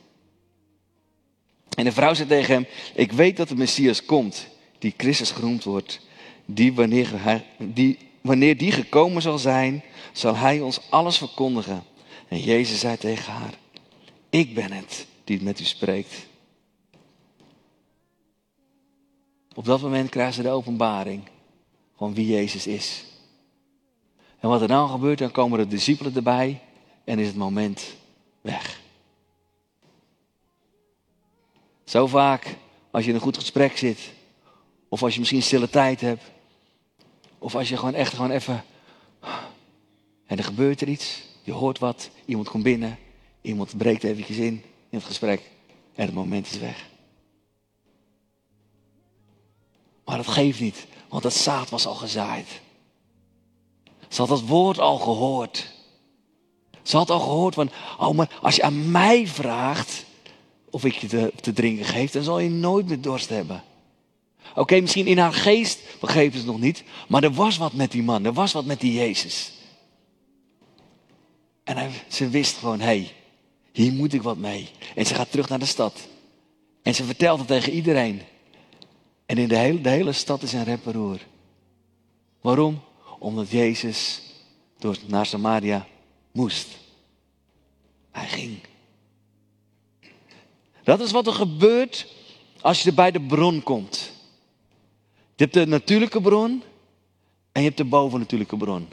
En 1.77 1.83
de 1.83 1.91
vrouw 1.91 2.13
zei 2.13 2.27
tegen 2.27 2.53
hem, 2.53 2.65
ik 2.93 3.11
weet 3.11 3.37
dat 3.37 3.47
de 3.47 3.55
Messias 3.55 4.05
komt, 4.05 4.47
die 4.79 4.93
Christus 4.97 5.31
genoemd 5.31 5.63
wordt. 5.63 5.99
Die 6.45 6.73
wanneer, 6.73 7.43
die, 7.57 7.97
wanneer 8.21 8.57
die 8.57 8.71
gekomen 8.71 9.21
zal 9.21 9.37
zijn, 9.37 9.83
zal 10.11 10.35
hij 10.35 10.61
ons 10.61 10.79
alles 10.89 11.17
verkondigen. 11.17 11.83
En 12.27 12.39
Jezus 12.39 12.79
zei 12.79 12.97
tegen 12.97 13.33
haar, 13.33 13.53
ik 14.37 14.53
ben 14.53 14.71
het 14.71 15.07
die 15.23 15.41
met 15.41 15.59
u 15.59 15.63
spreekt. 15.63 16.25
Op 19.55 19.65
dat 19.65 19.81
moment 19.81 20.09
krijgen 20.09 20.33
ze 20.33 20.41
de 20.41 20.49
openbaring 20.49 21.23
van 21.95 22.13
wie 22.13 22.27
Jezus 22.27 22.67
is. 22.67 23.05
En 24.39 24.49
wat 24.49 24.61
er 24.61 24.67
dan 24.67 24.89
gebeurt, 24.89 25.19
dan 25.19 25.31
komen 25.31 25.59
de 25.59 25.67
discipelen 25.67 26.15
erbij 26.15 26.61
en 27.03 27.19
is 27.19 27.27
het 27.27 27.35
moment 27.35 27.95
weg. 28.41 28.79
Zo 31.83 32.07
vaak 32.07 32.55
als 32.91 33.03
je 33.03 33.09
in 33.09 33.15
een 33.15 33.21
goed 33.21 33.37
gesprek 33.37 33.77
zit, 33.77 33.99
of 34.89 35.03
als 35.03 35.13
je 35.13 35.19
misschien 35.19 35.43
stille 35.43 35.69
tijd 35.69 36.01
hebt, 36.01 36.23
of 37.37 37.55
als 37.55 37.69
je 37.69 37.77
gewoon 37.77 37.93
echt 37.93 38.13
gewoon 38.13 38.31
even. 38.31 38.63
En 40.25 40.37
er 40.37 40.43
gebeurt 40.43 40.81
er 40.81 40.87
iets, 40.87 41.23
je 41.43 41.51
hoort 41.51 41.79
wat, 41.79 42.09
iemand 42.25 42.49
komt 42.49 42.63
binnen, 42.63 42.97
iemand 43.47 43.77
breekt 43.77 44.03
eventjes 44.03 44.37
in 44.37 44.63
in 44.89 44.97
het 44.97 45.03
gesprek 45.03 45.41
en 45.95 46.05
het 46.05 46.13
moment 46.13 46.45
is 46.45 46.59
weg. 46.59 46.85
Maar 50.05 50.17
dat 50.17 50.27
geeft 50.27 50.59
niet, 50.59 50.85
want 51.09 51.23
dat 51.23 51.33
zaad 51.33 51.69
was 51.69 51.85
al 51.85 51.95
gezaaid. 51.95 52.61
Ze 54.07 54.21
had 54.21 54.29
dat 54.29 54.41
woord 54.41 54.79
al 54.79 54.97
gehoord. 54.97 55.75
Ze 56.81 56.97
had 56.97 57.09
al 57.09 57.19
gehoord 57.19 57.53
van, 57.53 57.69
oh 57.99 58.15
maar 58.15 58.37
als 58.41 58.55
je 58.55 58.63
aan 58.63 58.91
mij 58.91 59.27
vraagt 59.27 60.05
of 60.69 60.85
ik 60.85 60.95
je 60.95 61.07
te, 61.07 61.33
te 61.41 61.53
drinken 61.53 61.85
geef, 61.85 62.11
dan 62.11 62.23
zal 62.23 62.39
je 62.39 62.49
nooit 62.49 62.87
meer 62.87 63.01
dorst 63.01 63.29
hebben. 63.29 63.63
Oké, 64.55 64.79
misschien 64.79 65.07
in 65.07 65.17
haar 65.17 65.33
geest 65.33 65.79
begreep 65.99 66.31
ze 66.31 66.37
het 66.37 66.47
nog 66.47 66.59
niet, 66.59 66.83
maar 67.07 67.23
er 67.23 67.33
was 67.33 67.57
wat 67.57 67.73
met 67.73 67.91
die 67.91 68.03
man, 68.03 68.25
er 68.25 68.33
was 68.33 68.51
wat 68.51 68.65
met 68.65 68.79
die 68.79 68.93
Jezus. 68.93 69.51
En 71.63 71.77
hij, 71.77 71.89
ze 72.07 72.29
wist 72.29 72.57
gewoon, 72.57 72.79
hé, 72.79 72.85
hey, 72.85 73.13
hier 73.77 73.93
moet 73.93 74.13
ik 74.13 74.21
wat 74.21 74.37
mee. 74.37 74.69
En 74.95 75.05
ze 75.05 75.13
gaat 75.13 75.31
terug 75.31 75.49
naar 75.49 75.59
de 75.59 75.65
stad. 75.65 76.07
En 76.81 76.95
ze 76.95 77.03
vertelt 77.03 77.39
het 77.39 77.47
tegen 77.47 77.73
iedereen. 77.73 78.21
En 79.25 79.37
in 79.37 79.47
de 79.47 79.57
hele, 79.57 79.81
de 79.81 79.89
hele 79.89 80.11
stad 80.11 80.41
is 80.41 80.53
een 80.53 80.63
reparoer. 80.63 81.19
Waarom? 82.41 82.81
Omdat 83.19 83.49
Jezus 83.49 84.21
door, 84.77 84.97
naar 85.07 85.25
Samaria 85.25 85.87
moest. 86.31 86.67
Hij 88.11 88.27
ging. 88.27 88.59
Dat 90.83 90.99
is 90.99 91.11
wat 91.11 91.27
er 91.27 91.33
gebeurt 91.33 92.13
als 92.61 92.83
je 92.83 92.93
bij 92.93 93.11
de 93.11 93.21
bron 93.21 93.63
komt. 93.63 94.11
Je 95.35 95.43
hebt 95.43 95.53
de 95.53 95.65
natuurlijke 95.65 96.21
bron 96.21 96.63
en 97.51 97.61
je 97.61 97.67
hebt 97.67 97.77
de 97.77 97.85
bovennatuurlijke 97.85 98.57
bron. 98.57 98.87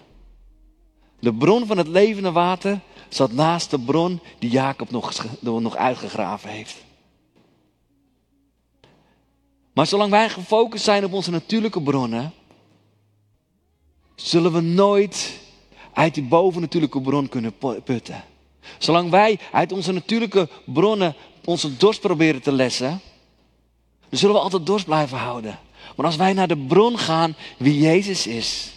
De 1.21 1.35
bron 1.35 1.67
van 1.67 1.79
het 1.79 1.89
levende 1.89 2.33
water 2.33 2.81
zat 3.09 3.33
naast 3.33 3.71
de 3.71 3.79
bron 3.79 4.21
die 4.39 4.51
Jacob 4.51 4.91
nog, 4.91 5.13
nog 5.41 5.77
uitgegraven 5.77 6.51
heeft. 6.51 6.77
Maar 9.73 9.87
zolang 9.87 10.11
wij 10.11 10.29
gefocust 10.29 10.85
zijn 10.85 11.05
op 11.05 11.13
onze 11.13 11.31
natuurlijke 11.31 11.83
bronnen, 11.83 12.33
zullen 14.15 14.53
we 14.53 14.61
nooit 14.61 15.41
uit 15.93 16.15
die 16.15 16.23
bovennatuurlijke 16.23 17.01
bron 17.01 17.29
kunnen 17.29 17.55
putten. 17.85 18.25
Zolang 18.79 19.11
wij 19.11 19.39
uit 19.53 19.73
onze 19.73 19.93
natuurlijke 19.93 20.49
bronnen 20.65 21.15
onze 21.45 21.77
dorst 21.77 22.01
proberen 22.01 22.43
te 22.43 22.53
lessen, 22.53 23.01
zullen 24.11 24.35
we 24.35 24.41
altijd 24.41 24.67
dorst 24.67 24.85
blijven 24.85 25.19
houden. 25.19 25.59
Maar 25.97 26.07
als 26.07 26.17
wij 26.17 26.33
naar 26.33 26.49
de 26.49 26.57
bron 26.57 26.99
gaan, 26.99 27.37
wie 27.57 27.79
Jezus 27.79 28.27
is, 28.27 28.73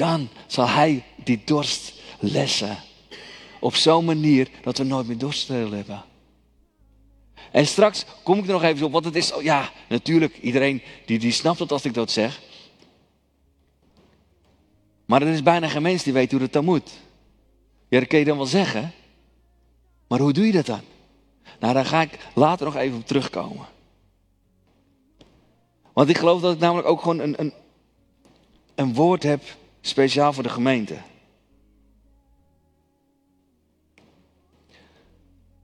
dan 0.00 0.28
zal 0.46 0.68
Hij 0.68 1.04
die 1.24 1.40
dorst 1.44 1.92
lessen. 2.18 2.76
Op 3.60 3.74
zo'n 3.74 4.04
manier 4.04 4.48
dat 4.62 4.78
we 4.78 4.84
nooit 4.84 5.06
meer 5.06 5.18
dorst 5.18 5.48
hebben. 5.48 6.04
En 7.52 7.66
straks 7.66 8.04
kom 8.22 8.38
ik 8.38 8.46
er 8.46 8.52
nog 8.52 8.62
even 8.62 8.86
op, 8.86 8.92
want 8.92 9.04
het 9.04 9.16
is, 9.16 9.32
ja, 9.40 9.70
natuurlijk, 9.88 10.38
iedereen 10.38 10.82
die, 11.06 11.18
die 11.18 11.32
snapt 11.32 11.58
het 11.58 11.72
als 11.72 11.84
ik 11.84 11.94
dat 11.94 12.10
zeg. 12.10 12.40
Maar 15.04 15.22
er 15.22 15.28
is 15.28 15.42
bijna 15.42 15.68
geen 15.68 15.82
mens 15.82 16.02
die 16.02 16.12
weet 16.12 16.30
hoe 16.30 16.40
het 16.40 16.52
dan 16.52 16.64
moet. 16.64 16.90
Ja, 17.88 17.98
dat 17.98 18.08
kun 18.08 18.18
je 18.18 18.24
dan 18.24 18.36
wel 18.36 18.46
zeggen. 18.46 18.92
Maar 20.08 20.18
hoe 20.18 20.32
doe 20.32 20.46
je 20.46 20.52
dat 20.52 20.66
dan? 20.66 20.80
Nou, 21.58 21.74
daar 21.74 21.86
ga 21.86 22.00
ik 22.02 22.18
later 22.34 22.66
nog 22.66 22.76
even 22.76 22.98
op 22.98 23.06
terugkomen. 23.06 23.66
Want 25.92 26.08
ik 26.08 26.18
geloof 26.18 26.40
dat 26.40 26.54
ik 26.54 26.58
namelijk 26.60 26.88
ook 26.88 27.00
gewoon 27.00 27.18
een, 27.18 27.40
een, 27.40 27.52
een 28.74 28.94
woord 28.94 29.22
heb 29.22 29.42
speciaal 29.80 30.32
voor 30.32 30.42
de 30.42 30.48
gemeente. 30.48 30.96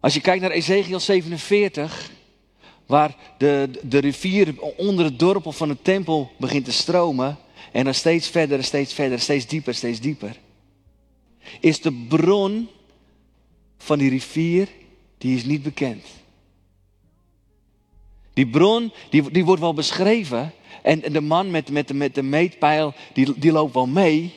Als 0.00 0.14
je 0.14 0.20
kijkt 0.20 0.42
naar 0.42 0.50
Ezekiel 0.50 1.00
47, 1.00 2.10
waar 2.86 3.16
de, 3.38 3.70
de 3.82 3.98
rivier 3.98 4.54
onder 4.76 5.04
het 5.04 5.18
dorp 5.18 5.46
of 5.46 5.56
van 5.56 5.68
de 5.68 5.82
tempel 5.82 6.30
begint 6.38 6.64
te 6.64 6.72
stromen, 6.72 7.38
en 7.72 7.84
dan 7.84 7.94
steeds 7.94 8.28
verder, 8.28 8.64
steeds 8.64 8.94
verder, 8.94 9.20
steeds 9.20 9.46
dieper, 9.46 9.74
steeds 9.74 10.00
dieper, 10.00 10.36
is 11.60 11.80
de 11.80 11.92
bron 12.08 12.68
van 13.78 13.98
die 13.98 14.10
rivier, 14.10 14.68
die 15.18 15.36
is 15.36 15.44
niet 15.44 15.62
bekend. 15.62 16.06
Die 18.36 18.46
bron, 18.46 18.92
die, 19.10 19.30
die 19.30 19.44
wordt 19.44 19.60
wel 19.60 19.74
beschreven. 19.74 20.52
En, 20.82 21.00
de 21.00 21.20
man 21.20 21.50
met, 21.50 21.70
met, 21.70 21.92
met 21.92 22.14
de 22.14 22.22
meetpijl, 22.22 22.94
die, 23.12 23.38
die 23.38 23.52
loopt 23.52 23.74
wel 23.74 23.86
mee. 23.86 24.34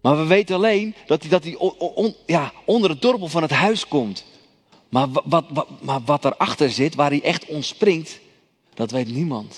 Maar 0.00 0.16
we 0.16 0.24
weten 0.24 0.54
alleen 0.54 0.94
dat 1.06 1.22
hij, 1.22 1.30
dat 1.30 1.44
hij 1.44 1.56
ja, 2.26 2.52
onder 2.64 2.90
het 2.90 3.02
dorpel 3.02 3.28
van 3.28 3.42
het 3.42 3.50
huis 3.50 3.88
komt. 3.88 4.24
Maar 4.88 5.08
wat, 5.24 5.44
wat, 5.48 5.68
maar 5.80 6.00
wat 6.04 6.24
erachter 6.24 6.70
zit, 6.70 6.94
waar 6.94 7.10
hij 7.10 7.22
echt 7.22 7.46
ontspringt, 7.46 8.20
dat 8.74 8.90
weet 8.90 9.08
niemand. 9.08 9.56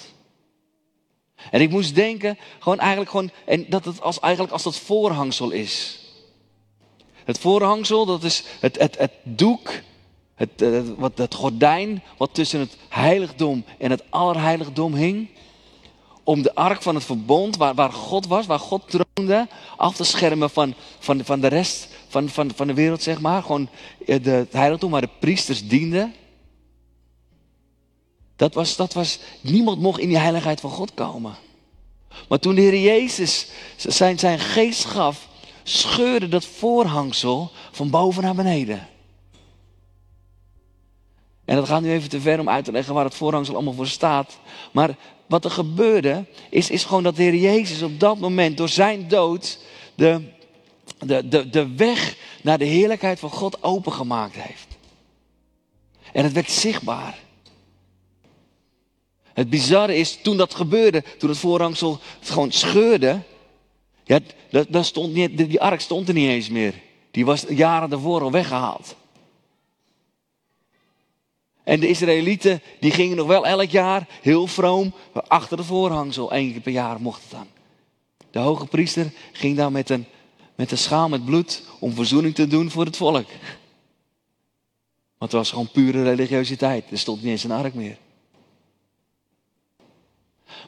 En 1.51 1.61
ik 1.61 1.71
moest 1.71 1.95
denken, 1.95 2.39
gewoon 2.59 2.79
eigenlijk 2.79 3.11
gewoon, 3.11 3.31
en 3.45 3.67
dat 3.69 3.85
het 3.85 4.01
als, 4.01 4.21
eigenlijk 4.21 4.53
als 4.53 4.63
dat 4.63 4.79
voorhangsel 4.79 5.51
is. 5.51 6.01
Het 7.25 7.39
voorhangsel, 7.39 8.07
dat 8.07 8.25
is 8.25 8.45
het, 8.61 8.79
het, 8.79 8.99
het 8.99 9.13
doek, 9.23 9.71
het, 10.37 10.61
het, 10.61 10.97
wat, 10.97 11.35
gordijn 11.35 12.03
wat 12.17 12.35
tussen 12.35 12.61
het 12.61 12.77
heiligdom 12.89 13.65
en 13.79 13.91
het 13.91 14.03
allerheiligdom 14.11 14.95
hing. 14.95 15.29
Om 16.25 16.43
de 16.43 16.55
ark 16.55 16.83
van 16.83 16.95
het 16.95 17.05
verbond, 17.05 17.57
waar, 17.57 17.75
waar 17.75 17.93
God 17.93 18.27
was, 18.27 18.47
waar 18.47 18.59
God 18.59 18.83
troonde, 18.91 19.49
af 19.77 19.97
te 19.97 20.05
schermen 20.05 20.51
van, 20.51 20.75
van, 20.99 21.25
van 21.25 21.41
de 21.41 21.47
rest 21.47 21.89
van, 22.09 22.29
van, 22.29 22.51
van 22.55 22.67
de 22.67 22.75
wereld, 22.75 23.03
zeg 23.03 23.21
maar. 23.21 23.43
Gewoon 23.43 23.69
eh, 24.07 24.23
de, 24.23 24.31
het 24.31 24.53
heiligdom 24.53 24.91
waar 24.91 25.01
de 25.01 25.09
priesters 25.19 25.69
dienden. 25.69 26.15
Dat 28.37 28.55
was, 28.55 28.77
dat 28.77 28.93
was, 28.93 29.19
niemand 29.41 29.81
mocht 29.81 30.01
in 30.01 30.09
die 30.09 30.19
heiligheid 30.19 30.61
van 30.61 30.71
God 30.71 30.95
komen. 30.95 31.35
Maar 32.29 32.39
toen 32.39 32.55
de 32.55 32.61
Heer 32.61 32.81
Jezus 32.81 33.49
zijn, 33.77 34.19
zijn 34.19 34.39
geest 34.39 34.85
gaf, 34.85 35.29
scheurde 35.63 36.29
dat 36.29 36.45
voorhangsel 36.45 37.51
van 37.73 37.91
boven 37.91 38.23
naar 38.23 38.35
beneden. 38.35 38.89
En 41.47 41.57
dat 41.57 41.69
gaat 41.69 41.83
nu 41.83 41.91
even 41.91 42.09
te 42.09 42.21
ver 42.21 42.41
om 42.41 42.49
uit 42.49 42.65
te 42.65 42.73
leggen 42.73 42.95
waar 42.95 43.05
het 43.05 43.15
voorhangsel 43.15 43.55
allemaal 43.55 43.73
voor 43.73 43.87
staat. 43.87 44.39
Maar 44.73 44.97
wat 45.27 45.45
er 45.45 45.51
gebeurde, 45.51 46.25
is, 46.51 46.71
is 46.71 46.85
gewoon 46.85 47.03
dat 47.03 47.17
de 47.17 47.23
Heer 47.23 47.35
Jezus 47.35 47.83
op 47.83 48.01
dat 48.01 48.19
moment 48.19 48.57
door 48.57 48.69
zijn 48.69 49.09
dood 49.09 49.59
de, 49.95 50.21
de, 50.99 51.29
de, 51.29 51.51
de 51.51 51.75
weg 51.75 52.17
naar 52.43 52.59
de 52.59 52.65
heerlijkheid 52.65 53.19
van 53.19 53.31
God 53.31 53.63
opengemaakt 53.63 54.35
heeft. 54.35 54.67
En 56.13 56.25
het 56.25 56.33
werd 56.33 56.51
zichtbaar. 56.51 57.19
Het 59.33 59.51
bizarre 59.51 59.97
is, 59.97 60.19
toen 60.23 60.37
dat 60.37 60.55
gebeurde, 60.55 61.05
toen 61.19 61.29
het 61.29 61.39
voorhangsel 61.39 61.99
gewoon 62.21 62.53
scheurde, 62.53 63.23
ja, 64.05 64.19
dat, 64.51 64.67
dat 64.71 64.87
stond 64.87 65.13
niet, 65.13 65.39
die 65.39 65.61
ark 65.61 65.81
stond 65.81 66.09
er 66.09 66.15
niet 66.15 66.29
eens 66.29 66.49
meer. 66.49 66.75
Die 67.11 67.25
was 67.25 67.45
jaren 67.49 67.91
daarvoor 67.91 68.23
al 68.23 68.31
weggehaald. 68.31 68.97
En 71.67 71.81
de 71.81 71.89
Israëlieten, 71.89 72.63
die 72.81 72.91
gingen 72.91 73.17
nog 73.17 73.27
wel 73.27 73.47
elk 73.47 73.71
jaar 73.71 74.07
heel 74.23 74.47
vroom 74.47 74.95
achter 75.13 75.57
de 75.57 75.65
voorhangsel. 75.65 76.33
Eén 76.33 76.53
keer 76.53 76.61
per 76.61 76.73
jaar 76.73 77.01
mocht 77.01 77.23
het 77.23 77.31
dan. 77.31 77.47
De 78.31 78.39
hoge 78.39 78.67
priester 78.67 79.13
ging 79.33 79.57
dan 79.57 79.73
met 79.73 79.91
een, 79.91 80.07
met 80.55 80.71
een 80.71 80.79
schaal 80.79 81.09
met 81.09 81.25
bloed 81.25 81.63
om 81.81 81.95
verzoening 81.95 82.35
te 82.35 82.47
doen 82.47 82.71
voor 82.71 82.85
het 82.85 82.97
volk. 82.97 83.27
Want 85.19 85.33
het 85.33 85.33
was 85.33 85.51
gewoon 85.51 85.71
pure 85.71 86.03
religiositeit. 86.03 86.91
Er 86.91 86.99
stond 86.99 87.23
niet 87.23 87.31
eens 87.31 87.45
een 87.45 87.51
ark 87.51 87.75
meer. 87.75 87.99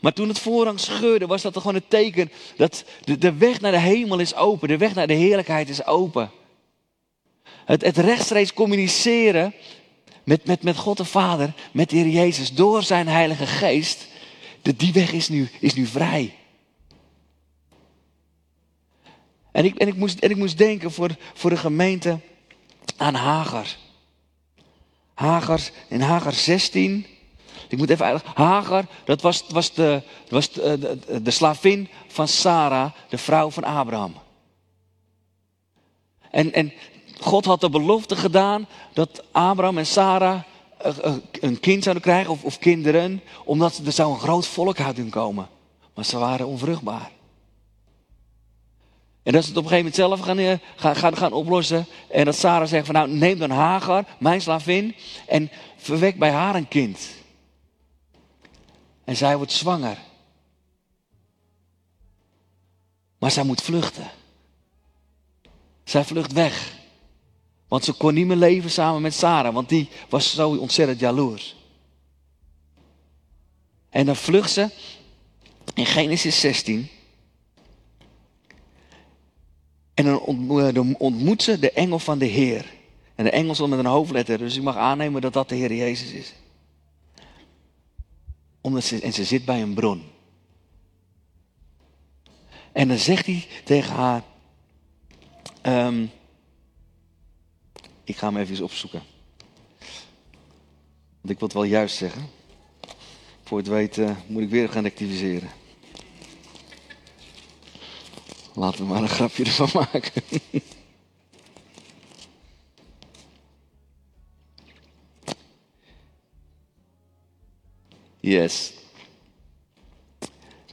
Maar 0.01 0.13
toen 0.13 0.29
het 0.29 0.39
voorrang 0.39 0.81
scheurde, 0.81 1.27
was 1.27 1.43
dat 1.43 1.57
gewoon 1.57 1.75
het 1.75 1.91
teken 1.91 2.31
dat 2.57 2.85
de, 3.05 3.19
de 3.19 3.33
weg 3.33 3.61
naar 3.61 3.73
de 3.73 3.79
hemel 3.79 4.19
is 4.19 4.35
open. 4.35 4.69
De 4.69 4.79
weg 4.79 4.95
naar 4.95 5.07
de 5.07 5.15
heerlijkheid 5.15 5.69
is 5.69 5.87
open. 5.87 6.31
Het, 7.65 7.83
het 7.83 7.97
rechtstreeks 7.97 8.53
communiceren 8.53 9.55
met, 10.29 10.47
met, 10.47 10.63
met 10.63 10.77
God 10.77 10.97
de 10.97 11.05
Vader, 11.05 11.53
met 11.73 11.91
de 11.91 11.97
Heer 11.97 12.09
Jezus, 12.09 12.53
door 12.55 12.83
zijn 12.83 13.09
Heilige 13.09 13.47
Geest. 13.47 14.07
De, 14.63 14.77
die 14.77 14.93
weg 14.93 15.13
is 15.13 15.29
nu, 15.29 15.49
is 15.61 15.75
nu 15.75 15.87
vrij. 15.87 16.35
En 19.53 19.65
ik, 19.65 19.75
en, 19.75 19.89
ik 19.89 19.97
moest, 19.97 20.19
en 20.19 20.31
ik 20.31 20.37
moest 20.37 20.59
denken 20.59 20.93
voor, 20.93 21.17
voor 21.35 21.51
de 21.51 21.57
gemeente 21.57 22.19
aan 22.97 23.15
Hagar. 23.15 23.77
Hagar, 25.15 25.61
in 25.89 26.01
Hagar 26.01 26.33
16, 26.33 27.07
ik 27.69 27.79
moet 27.79 27.91
even 27.91 28.05
uitleggen. 28.05 28.43
Hagar, 28.43 28.87
dat 29.05 29.23
was, 29.23 29.45
was, 29.49 29.75
de, 29.75 30.03
was 30.29 30.53
de, 30.53 30.79
de, 30.79 31.23
de 31.23 31.31
slavin 31.31 31.89
van 32.07 32.29
Sarah, 32.29 32.93
de 33.09 33.19
vrouw 33.19 33.51
van 33.51 33.65
Abraham. 33.65 34.15
En, 36.31 36.53
en 36.53 36.73
God 37.21 37.45
had 37.45 37.61
de 37.61 37.71
belofte 37.71 38.17
gedaan 38.17 38.67
dat 38.93 39.25
Abraham 39.33 39.79
en 39.79 39.87
Sarah 39.87 40.41
een 41.41 41.61
kind 41.61 41.83
zouden 41.83 42.03
krijgen, 42.03 42.33
of, 42.33 42.45
of 42.45 42.59
kinderen, 42.59 43.23
omdat 43.45 43.81
er 43.85 43.93
zou 43.93 44.13
een 44.13 44.21
groot 44.21 44.47
volk 44.47 44.81
uit 44.81 44.97
hun 44.97 45.11
komen. 45.11 45.49
Maar 45.95 46.05
ze 46.05 46.19
waren 46.19 46.47
onvruchtbaar. 46.47 47.11
En 49.23 49.33
dat 49.33 49.43
ze 49.43 49.49
het 49.49 49.59
op 49.59 49.65
een 49.65 49.71
gegeven 49.71 49.93
moment 49.93 49.95
zelf 49.95 50.21
gaan, 50.21 50.39
eh, 50.39 50.59
gaan, 50.77 50.97
gaan, 50.97 51.17
gaan 51.17 51.33
oplossen. 51.33 51.87
En 52.11 52.25
dat 52.25 52.37
Sarah 52.37 52.69
zegt 52.69 52.87
van 52.87 52.95
nou 52.95 53.09
neem 53.09 53.39
dan 53.39 53.51
Hagar, 53.51 54.05
mijn 54.19 54.41
slavin, 54.41 54.95
en 55.27 55.51
verwek 55.77 56.19
bij 56.19 56.31
haar 56.31 56.55
een 56.55 56.69
kind. 56.69 57.09
En 59.05 59.17
zij 59.17 59.37
wordt 59.37 59.53
zwanger. 59.53 59.99
Maar 63.19 63.31
zij 63.31 63.45
moet 63.45 63.63
vluchten. 63.63 64.11
Zij 65.85 66.05
vlucht 66.05 66.33
weg. 66.33 66.78
Want 67.69 67.85
ze 67.85 67.93
kon 67.93 68.15
niet 68.15 68.27
meer 68.27 68.37
leven 68.37 68.71
samen 68.71 69.03
met 69.03 69.15
Sarah, 69.15 69.55
want 69.55 69.69
die 69.69 69.89
was 70.09 70.35
zo 70.35 70.51
ontzettend 70.51 71.01
jaloers. 71.01 71.57
En 73.91 74.07
dan 74.07 74.17
vlucht 74.17 74.51
ze 74.51 74.71
in 75.75 75.87
Genesis 75.87 76.41
16. 76.41 76.89
En 79.95 80.05
dan 80.73 80.97
ontmoet 80.99 81.43
ze 81.43 81.59
de 81.59 81.73
engel 81.73 81.99
van 81.99 82.19
de 82.19 82.27
Heer. 82.27 82.77
En 83.15 83.25
de 83.25 83.31
engel 83.31 83.55
zal 83.55 83.69
met 83.69 83.79
een 83.79 83.87
hoofdletter, 83.87 84.39
dus 84.39 84.57
ik 84.57 84.63
mag 84.63 84.77
aannemen 84.77 85.21
dat 85.21 85.33
dat 85.33 85.49
de 85.49 85.55
Heer 85.55 85.75
Jezus 85.75 86.11
is. 86.11 86.35
Omdat 88.61 88.85
ze, 88.85 89.01
en 89.01 89.13
ze 89.13 89.25
zit 89.25 89.45
bij 89.45 89.63
een 89.63 89.75
bron. 89.75 90.03
En 92.73 92.89
dan 92.89 92.99
zegt 92.99 93.27
hij 93.27 93.47
tegen 93.65 93.95
haar, 93.95 94.23
um, 95.63 96.11
ik 98.09 98.17
ga 98.17 98.27
hem 98.27 98.37
even 98.37 98.65
opzoeken. 98.65 99.03
Want 101.21 101.31
ik 101.31 101.39
wil 101.39 101.49
het 101.49 101.53
wel 101.53 101.65
juist 101.65 101.97
zeggen. 101.97 102.31
Voor 103.45 103.59
het 103.59 103.67
weten 103.67 104.17
moet 104.27 104.43
ik 104.43 104.51
weer 104.51 104.69
gaan 104.69 104.85
activiseren. 104.85 105.51
Laten 108.55 108.81
we 108.81 108.87
maar 108.93 109.03
een 109.03 109.09
grapje 109.09 109.45
ervan 109.45 109.69
maken. 109.73 110.23
Yes. 118.21 118.73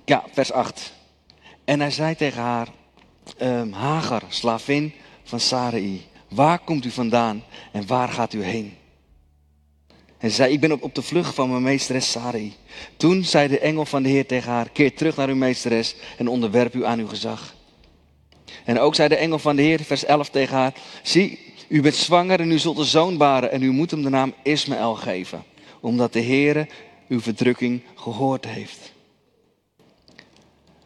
Ja, 0.05 0.23
vers 0.31 0.51
8. 0.51 0.93
En 1.63 1.79
hij 1.79 1.91
zei 1.91 2.15
tegen 2.15 2.41
haar, 2.41 2.67
um, 3.41 3.71
Hagar, 3.71 4.23
slavin 4.29 4.93
van 5.23 5.39
Sarai, 5.39 6.07
waar 6.35 6.59
komt 6.59 6.85
u 6.85 6.91
vandaan 6.91 7.43
en 7.71 7.87
waar 7.87 8.09
gaat 8.09 8.33
u 8.33 8.43
heen? 8.43 8.73
En 10.17 10.31
zei, 10.31 10.53
ik 10.53 10.59
ben 10.59 10.71
op, 10.71 10.83
op 10.83 10.95
de 10.95 11.01
vlucht 11.01 11.35
van 11.35 11.49
mijn 11.49 11.63
meesteres 11.63 12.11
Sarai. 12.11 12.53
Toen 12.97 13.23
zei 13.23 13.47
de 13.47 13.59
engel 13.59 13.85
van 13.85 14.03
de 14.03 14.09
Heer 14.09 14.25
tegen 14.25 14.51
haar, 14.51 14.69
keer 14.69 14.95
terug 14.95 15.15
naar 15.15 15.27
uw 15.27 15.35
meesteres 15.35 15.95
en 16.17 16.27
onderwerp 16.27 16.75
u 16.75 16.85
aan 16.85 16.99
uw 16.99 17.07
gezag. 17.07 17.55
En 18.65 18.79
ook 18.79 18.95
zei 18.95 19.09
de 19.09 19.15
engel 19.15 19.39
van 19.39 19.55
de 19.55 19.61
Heer, 19.61 19.83
vers 19.83 20.05
11 20.05 20.29
tegen 20.29 20.55
haar, 20.55 20.73
zie, 21.03 21.39
u 21.67 21.81
bent 21.81 21.95
zwanger 21.95 22.39
en 22.39 22.51
u 22.51 22.59
zult 22.59 22.77
een 22.77 22.85
zoon 22.85 23.17
baren 23.17 23.51
en 23.51 23.61
u 23.61 23.71
moet 23.71 23.91
hem 23.91 24.03
de 24.03 24.09
naam 24.09 24.33
Ismaël 24.43 24.95
geven, 24.95 25.43
omdat 25.79 26.13
de 26.13 26.19
Heer 26.19 26.67
uw 27.07 27.21
verdrukking 27.21 27.81
gehoord 27.95 28.45
heeft. 28.45 28.93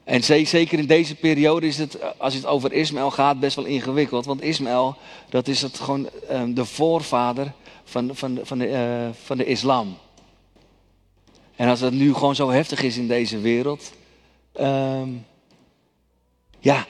En 0.10 0.24
zeker 0.24 0.80
in 0.80 0.86
deze 0.86 1.16
periode 1.16 1.68
is 1.68 1.78
het, 1.78 1.98
als 2.18 2.34
het 2.34 2.46
over 2.46 2.74
Ismaël 2.74 3.12
gaat, 3.12 3.40
best 3.40 3.56
wel 3.56 3.66
ingewikkeld. 3.66 4.26
Want 4.26 4.42
Ismaël, 4.42 4.96
dat 5.30 5.48
is 5.48 5.62
het 5.62 5.80
gewoon 5.80 6.10
ehm, 6.28 6.54
de 6.54 6.66
voorvader 6.66 7.52
van, 7.84 8.16
van, 8.16 8.40
van, 8.44 8.58
de, 8.58 8.68
uh, 8.68 9.16
van 9.24 9.38
de 9.38 9.46
islam. 9.46 9.98
En 11.56 11.70
als 11.70 11.80
het 11.80 11.94
nu 11.94 12.14
gewoon 12.14 12.36
zo 12.36 12.50
heftig 12.50 12.82
is 12.82 12.98
in 12.98 13.08
deze 13.08 13.40
wereld, 13.40 13.92
um, 14.62 15.26
ja, 16.60 16.86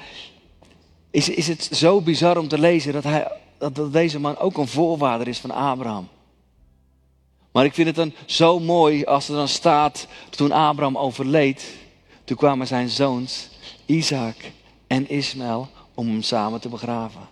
is, 1.12 1.30
is 1.30 1.48
het 1.48 1.70
zo 1.72 2.02
bizar 2.02 2.38
om 2.38 2.48
te 2.48 2.60
lezen 2.60 2.94
dat, 2.94 3.04
hij, 3.04 3.32
dat, 3.58 3.76
dat 3.76 3.94
deze 3.94 4.20
man 4.20 4.38
ook 4.38 4.58
een 4.58 4.68
voorvader 4.68 5.28
is 5.28 5.40
van 5.40 5.52
Abraham. 5.52 6.08
Maar 7.52 7.66
ik 7.66 7.74
vind 7.74 7.88
het 7.88 7.96
dan 7.96 8.14
zo 8.26 8.60
mooi 8.60 9.06
als 9.06 9.30
er 9.30 9.36
dan 9.36 9.48
staat, 9.48 10.08
toen 10.30 10.52
Abraham 10.52 10.98
overleed, 10.98 11.78
toen 12.30 12.38
kwamen 12.38 12.68
zijn 12.68 12.90
zoons, 12.90 13.50
Isaac 13.86 14.36
en 14.88 15.10
Ismaël, 15.10 15.70
om 15.94 16.08
hem 16.08 16.22
samen 16.22 16.62
te 16.62 16.70
begraven. 16.70 17.30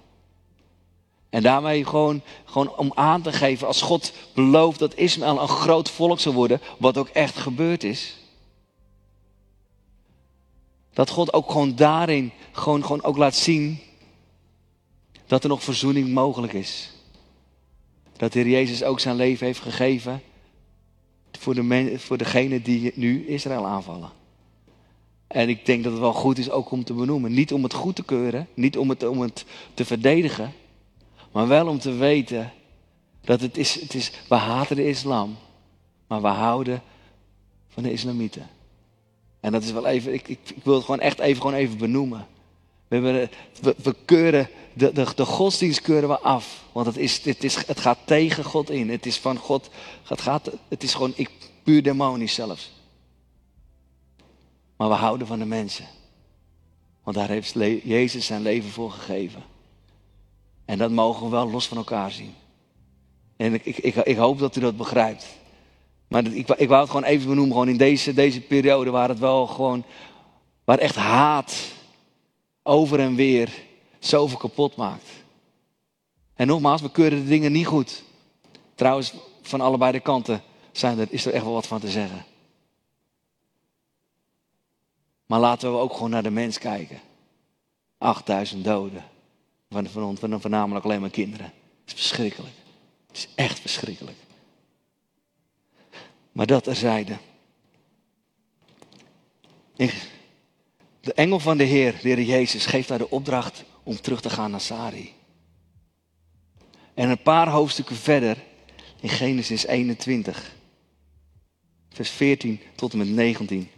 En 1.30 1.44
daarmee 1.44 1.86
gewoon, 1.86 2.22
gewoon 2.46 2.76
om 2.78 2.92
aan 2.96 3.22
te 3.22 3.32
geven, 3.32 3.68
als 3.68 3.82
God 3.82 4.14
belooft 4.34 4.80
dat 4.80 4.96
Ismaël 4.96 5.42
een 5.42 5.48
groot 5.48 5.90
volk 5.90 6.20
zal 6.20 6.34
worden, 6.34 6.62
wat 6.78 6.98
ook 6.98 7.08
echt 7.08 7.38
gebeurd 7.38 7.84
is. 7.84 8.18
Dat 10.94 11.10
God 11.10 11.34
ook 11.34 11.52
gewoon 11.52 11.76
daarin 11.76 12.32
gewoon, 12.52 12.82
gewoon 12.82 13.04
ook 13.04 13.18
laat 13.18 13.36
zien 13.36 13.80
dat 15.28 15.44
er 15.44 15.50
nog 15.50 15.64
verzoening 15.64 16.10
mogelijk 16.10 16.54
is. 16.54 16.92
Dat 18.16 18.34
de 18.34 18.40
Heer 18.40 18.50
Jezus 18.50 18.84
ook 18.84 19.00
zijn 19.00 19.16
leven 19.16 19.46
heeft 19.46 19.60
gegeven 19.60 20.22
voor, 21.32 21.54
de 21.54 21.94
voor 21.98 22.18
degene 22.18 22.62
die 22.62 22.92
nu 22.96 23.28
Israël 23.28 23.66
aanvallen. 23.66 24.17
En 25.28 25.50
ik 25.50 25.66
denk 25.66 25.84
dat 25.84 25.92
het 25.92 26.02
wel 26.02 26.14
goed 26.14 26.38
is 26.38 26.50
ook 26.50 26.72
om 26.72 26.84
te 26.84 26.94
benoemen. 26.94 27.34
Niet 27.34 27.54
om 27.54 27.64
het 27.64 27.74
goed 27.74 27.96
te 27.96 28.04
keuren, 28.04 28.48
niet 28.54 28.78
om 28.78 28.90
het, 28.90 29.08
om 29.08 29.22
het 29.22 29.46
te 29.74 29.86
verdedigen, 29.86 30.54
maar 31.32 31.48
wel 31.48 31.68
om 31.68 31.80
te 31.80 31.92
weten 31.92 32.52
dat 33.22 33.42
het 33.42 33.58
is, 33.58 33.82
het 33.82 33.94
is, 33.94 34.12
we 34.30 34.36
haten 34.36 34.76
de 34.76 34.88
islam, 34.88 35.38
maar 36.08 36.22
we 36.22 36.28
houden 36.28 36.82
van 37.68 37.84
de 37.84 37.92
islamieten. 37.92 38.50
En 39.40 39.52
dat 39.52 39.64
is 39.64 39.72
wel 39.72 39.86
even, 39.86 40.14
ik, 40.14 40.28
ik, 40.28 40.40
ik 40.56 40.64
wil 40.64 40.74
het 40.74 40.84
gewoon 40.84 41.00
echt 41.00 41.20
even, 41.20 41.42
gewoon 41.42 41.58
even 41.58 41.78
benoemen. 41.78 42.28
We, 42.88 43.30
we 43.84 43.96
keuren, 44.06 44.50
de, 44.74 44.92
de, 44.92 45.08
de, 45.16 45.26
godsdienst 45.26 45.82
keuren 45.82 46.10
we 46.10 46.20
af. 46.20 46.64
Want 46.72 46.86
het, 46.86 46.98
is, 46.98 47.24
het, 47.24 47.44
is, 47.44 47.66
het 47.66 47.80
gaat 47.80 47.98
tegen 48.06 48.44
God 48.44 48.70
in. 48.70 48.90
Het 48.90 49.06
is 49.06 49.18
van 49.18 49.38
God, 49.38 49.70
het, 50.04 50.22
gaat, 50.22 50.52
het 50.68 50.84
is 50.84 50.94
gewoon 50.94 51.14
ik, 51.16 51.30
puur 51.64 51.84
demonisch 51.84 52.34
zelfs. 52.34 52.72
Maar 54.78 54.90
we 54.90 54.96
houden 54.96 55.28
van 55.28 55.40
de 55.40 55.46
mensen. 55.46 55.86
Want 57.04 57.16
daar 57.16 57.30
heeft 57.30 57.54
Jezus 57.84 58.26
zijn 58.26 58.42
leven 58.42 58.70
voor 58.70 58.92
gegeven. 58.92 59.44
En 60.66 60.78
dat 60.78 60.92
mogen 60.92 61.24
we 61.24 61.30
wel 61.30 61.50
los 61.52 61.68
van 61.68 61.78
elkaar 61.78 62.12
zien. 62.12 62.34
En 63.38 63.54
ik, 63.54 63.66
ik, 63.66 63.78
ik, 63.78 63.96
ik 63.96 64.18
hoop 64.18 64.40
dat 64.40 64.56
u 64.56 64.60
dat 64.60 64.78
begrijpt. 64.78 65.26
Maar 66.08 66.26
ik, 66.26 66.50
ik 66.50 66.68
wou 66.68 66.82
het 66.82 66.90
gewoon 66.90 67.06
even 67.06 67.28
benoemen, 67.28 67.52
gewoon 67.52 67.70
in 67.70 67.78
deze, 67.78 68.14
deze 68.14 68.42
periode 68.42 68.90
waar 68.90 69.10
het 69.10 69.20
wel 69.20 69.48
gewoon, 69.48 69.84
waar 70.64 70.78
echt 70.78 70.96
haat 70.96 71.56
over 72.64 73.00
en 73.00 73.16
weer 73.16 73.54
zoveel 74.00 74.38
kapot 74.38 74.76
maakt. 74.76 75.10
En 76.34 76.48
nogmaals, 76.48 76.82
we 76.82 76.92
keuren 76.92 77.24
de 77.24 77.30
dingen 77.30 77.52
niet 77.52 77.68
goed. 77.68 78.04
Trouwens, 78.76 79.14
van 79.42 79.62
allebei 79.62 79.92
de 79.92 80.00
kanten 80.00 80.42
zijn 80.72 81.00
er, 81.00 81.08
is 81.10 81.26
er 81.26 81.34
echt 81.34 81.44
wel 81.44 81.54
wat 81.54 81.68
van 81.68 81.80
te 81.80 81.90
zeggen. 81.90 82.26
Maar 85.28 85.40
laten 85.40 85.72
we 85.72 85.78
ook 85.78 85.94
gewoon 85.94 86.10
naar 86.10 86.24
de 86.24 86.30
mens 86.30 86.58
kijken. 86.58 87.00
8000 87.98 88.64
doden. 88.64 89.04
Van, 89.70 89.88
van, 89.88 90.18
van, 90.18 90.42
voornamelijk 90.42 90.86
alleen 90.86 91.02
maar 91.02 91.10
kinderen. 91.10 91.46
Het 91.46 91.54
is 91.86 91.94
verschrikkelijk. 91.94 92.54
Het 93.08 93.18
is 93.18 93.28
echt 93.36 93.60
verschrikkelijk. 93.60 94.18
Maar 96.32 96.46
dat 96.46 96.68
zeiden. 96.72 97.20
De 101.00 101.14
engel 101.14 101.40
van 101.40 101.58
de 101.58 101.64
Heer, 101.64 102.00
de 102.02 102.26
Jezus, 102.26 102.66
geeft 102.66 102.90
haar 102.90 102.98
de 102.98 103.10
opdracht 103.10 103.64
om 103.84 104.02
terug 104.02 104.22
te 104.22 104.30
gaan 104.30 104.52
naar 104.52 104.62
Sari. 104.62 105.14
En 106.94 107.10
een 107.10 107.22
paar 107.22 107.50
hoofdstukken 107.50 107.96
verder, 107.96 108.38
in 109.02 109.10
Genesis 109.10 109.66
21, 109.66 110.56
vers 111.90 112.10
14 112.10 112.62
tot 112.76 112.92
en 112.92 112.98
met 112.98 113.08
19. 113.08 113.70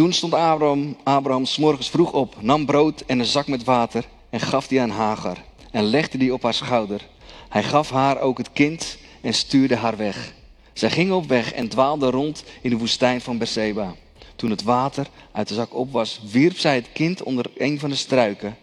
Toen 0.00 0.12
stond 0.12 0.34
Abraham, 0.34 0.96
Abraham 1.02 1.44
s 1.44 1.56
morgens 1.56 1.90
vroeg 1.90 2.12
op, 2.12 2.36
nam 2.40 2.66
brood 2.66 3.00
en 3.00 3.18
een 3.18 3.26
zak 3.26 3.46
met 3.46 3.64
water 3.64 4.04
en 4.30 4.40
gaf 4.40 4.68
die 4.68 4.80
aan 4.80 4.90
Hagar 4.90 5.36
en 5.70 5.84
legde 5.84 6.18
die 6.18 6.32
op 6.32 6.42
haar 6.42 6.54
schouder. 6.54 7.06
Hij 7.48 7.62
gaf 7.62 7.90
haar 7.90 8.20
ook 8.20 8.38
het 8.38 8.52
kind 8.52 8.98
en 9.20 9.34
stuurde 9.34 9.76
haar 9.76 9.96
weg. 9.96 10.34
Zij 10.72 10.90
ging 10.90 11.12
op 11.12 11.28
weg 11.28 11.52
en 11.52 11.68
dwaalde 11.68 12.10
rond 12.10 12.44
in 12.62 12.70
de 12.70 12.76
woestijn 12.76 13.20
van 13.20 13.38
Berseba. 13.38 13.94
Toen 14.36 14.50
het 14.50 14.62
water 14.62 15.06
uit 15.32 15.48
de 15.48 15.54
zak 15.54 15.74
op 15.74 15.92
was, 15.92 16.20
wierp 16.30 16.58
zij 16.58 16.74
het 16.74 16.92
kind 16.92 17.22
onder 17.22 17.46
een 17.56 17.78
van 17.78 17.90
de 17.90 17.96
struiken 17.96 18.56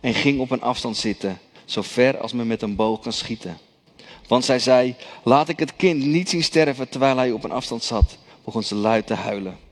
en 0.00 0.14
ging 0.14 0.40
op 0.40 0.50
een 0.50 0.62
afstand 0.62 0.96
zitten, 0.96 1.38
zo 1.64 1.82
ver 1.82 2.18
als 2.18 2.32
men 2.32 2.46
met 2.46 2.62
een 2.62 2.76
boog 2.76 3.00
kan 3.00 3.12
schieten. 3.12 3.58
Want 4.28 4.44
zij 4.44 4.58
zei, 4.58 4.96
laat 5.24 5.48
ik 5.48 5.58
het 5.58 5.76
kind 5.76 6.04
niet 6.04 6.28
zien 6.28 6.42
sterven 6.42 6.88
terwijl 6.88 7.16
hij 7.16 7.32
op 7.32 7.44
een 7.44 7.52
afstand 7.52 7.82
zat. 7.82 8.18
Begon 8.44 8.62
ze 8.62 8.74
luid 8.74 9.06
te 9.06 9.14
huilen. 9.14 9.63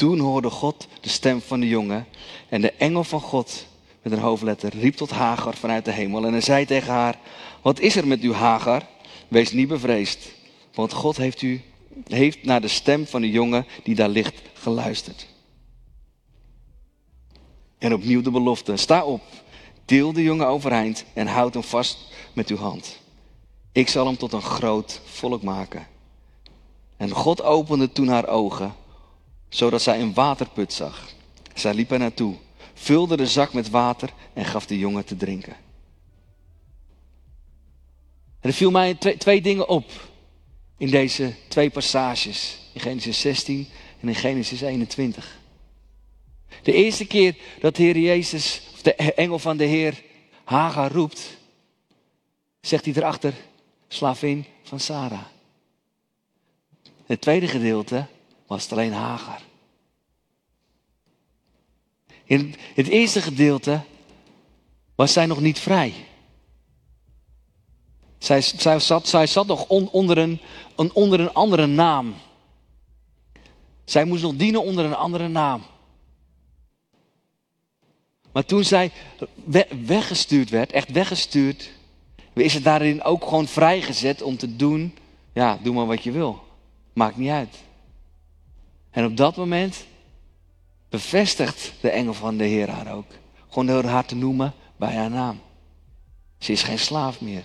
Toen 0.00 0.18
hoorde 0.18 0.50
God 0.50 0.88
de 1.00 1.08
stem 1.08 1.40
van 1.40 1.60
de 1.60 1.68
jongen 1.68 2.06
en 2.48 2.60
de 2.60 2.72
engel 2.72 3.04
van 3.04 3.20
God 3.20 3.66
met 4.02 4.12
een 4.12 4.18
hoofdletter 4.18 4.76
riep 4.76 4.94
tot 4.94 5.10
Hagar 5.10 5.54
vanuit 5.54 5.84
de 5.84 5.90
hemel 5.90 6.24
en 6.24 6.32
hij 6.32 6.40
zei 6.40 6.64
tegen 6.64 6.92
haar, 6.92 7.18
wat 7.62 7.80
is 7.80 7.96
er 7.96 8.06
met 8.06 8.24
u 8.24 8.32
Hagar? 8.32 8.86
Wees 9.28 9.52
niet 9.52 9.68
bevreesd, 9.68 10.32
want 10.74 10.92
God 10.92 11.16
heeft, 11.16 11.42
u, 11.42 11.62
heeft 12.06 12.44
naar 12.44 12.60
de 12.60 12.68
stem 12.68 13.06
van 13.06 13.20
de 13.20 13.30
jongen 13.30 13.66
die 13.82 13.94
daar 13.94 14.08
ligt 14.08 14.42
geluisterd. 14.54 15.26
En 17.78 17.94
opnieuw 17.94 18.22
de 18.22 18.30
belofte, 18.30 18.76
sta 18.76 19.04
op, 19.04 19.22
deel 19.84 20.12
de 20.12 20.22
jongen 20.22 20.46
overeind 20.46 21.04
en 21.12 21.26
houd 21.26 21.54
hem 21.54 21.62
vast 21.62 21.98
met 22.32 22.48
uw 22.48 22.56
hand. 22.56 22.98
Ik 23.72 23.88
zal 23.88 24.06
hem 24.06 24.16
tot 24.16 24.32
een 24.32 24.42
groot 24.42 25.00
volk 25.04 25.42
maken. 25.42 25.86
En 26.96 27.10
God 27.10 27.42
opende 27.42 27.92
toen 27.92 28.08
haar 28.08 28.28
ogen, 28.28 28.74
zodat 29.50 29.82
zij 29.82 30.00
een 30.00 30.14
waterput 30.14 30.72
zag. 30.72 31.08
Zij 31.54 31.74
liep 31.74 31.90
er 31.90 31.98
naartoe, 31.98 32.36
vulde 32.74 33.16
de 33.16 33.26
zak 33.26 33.52
met 33.52 33.70
water 33.70 34.12
en 34.32 34.44
gaf 34.44 34.66
de 34.66 34.78
jongen 34.78 35.04
te 35.04 35.16
drinken. 35.16 35.56
En 38.40 38.48
er 38.48 38.52
viel 38.52 38.70
mij 38.70 38.94
twee, 38.94 39.16
twee 39.16 39.40
dingen 39.40 39.68
op 39.68 39.90
in 40.76 40.90
deze 40.90 41.34
twee 41.48 41.70
passages, 41.70 42.58
in 42.72 42.80
Genesis 42.80 43.20
16 43.20 43.68
en 44.00 44.08
in 44.08 44.14
Genesis 44.14 44.60
21. 44.60 45.38
De 46.62 46.72
eerste 46.72 47.06
keer 47.06 47.36
dat 47.60 47.76
de 47.76 47.82
Heer 47.82 47.98
Jezus, 47.98 48.62
of 48.72 48.82
de 48.82 48.94
engel 48.94 49.38
van 49.38 49.56
de 49.56 49.64
Heer, 49.64 50.02
Hagar 50.44 50.92
roept, 50.92 51.36
zegt 52.60 52.84
hij 52.84 52.94
erachter, 52.94 53.34
slavin 53.88 54.46
van 54.62 54.80
Sarah. 54.80 55.24
Het 57.06 57.20
tweede 57.20 57.48
gedeelte 57.48 58.06
was 58.50 58.62
het 58.62 58.72
alleen 58.72 58.92
Hagar. 58.92 59.40
In 62.24 62.54
het 62.74 62.88
eerste 62.88 63.22
gedeelte 63.22 63.80
was 64.94 65.12
zij 65.12 65.26
nog 65.26 65.40
niet 65.40 65.58
vrij. 65.58 65.94
Zij, 68.18 68.40
zij, 68.40 68.78
zat, 68.78 69.08
zij 69.08 69.26
zat 69.26 69.46
nog 69.46 69.68
onder, 69.68 70.18
een, 70.18 70.40
onder 70.74 71.20
een 71.20 71.32
andere 71.32 71.66
naam. 71.66 72.14
Zij 73.84 74.04
moest 74.04 74.22
nog 74.22 74.36
dienen 74.36 74.62
onder 74.62 74.84
een 74.84 74.94
andere 74.94 75.28
naam. 75.28 75.62
Maar 78.32 78.44
toen 78.44 78.64
zij 78.64 78.92
weggestuurd 79.84 80.50
werd, 80.50 80.72
echt 80.72 80.90
weggestuurd, 80.90 81.70
is 82.32 82.54
het 82.54 82.64
daarin 82.64 83.02
ook 83.02 83.24
gewoon 83.24 83.46
vrijgezet 83.46 84.22
om 84.22 84.36
te 84.36 84.56
doen, 84.56 84.96
ja, 85.32 85.58
doe 85.62 85.74
maar 85.74 85.86
wat 85.86 86.02
je 86.02 86.10
wil. 86.10 86.44
Maakt 86.92 87.16
niet 87.16 87.30
uit. 87.30 87.68
En 88.90 89.04
op 89.04 89.16
dat 89.16 89.36
moment 89.36 89.86
bevestigt 90.88 91.72
de 91.80 91.90
engel 91.90 92.14
van 92.14 92.36
de 92.36 92.44
Heer 92.44 92.70
haar 92.70 92.94
ook. 92.94 93.12
Gewoon 93.48 93.66
door 93.66 93.84
haar 93.84 94.04
te 94.04 94.14
noemen 94.14 94.52
bij 94.76 94.94
haar 94.94 95.10
naam. 95.10 95.40
Ze 96.38 96.52
is 96.52 96.62
geen 96.62 96.78
slaaf 96.78 97.20
meer. 97.20 97.44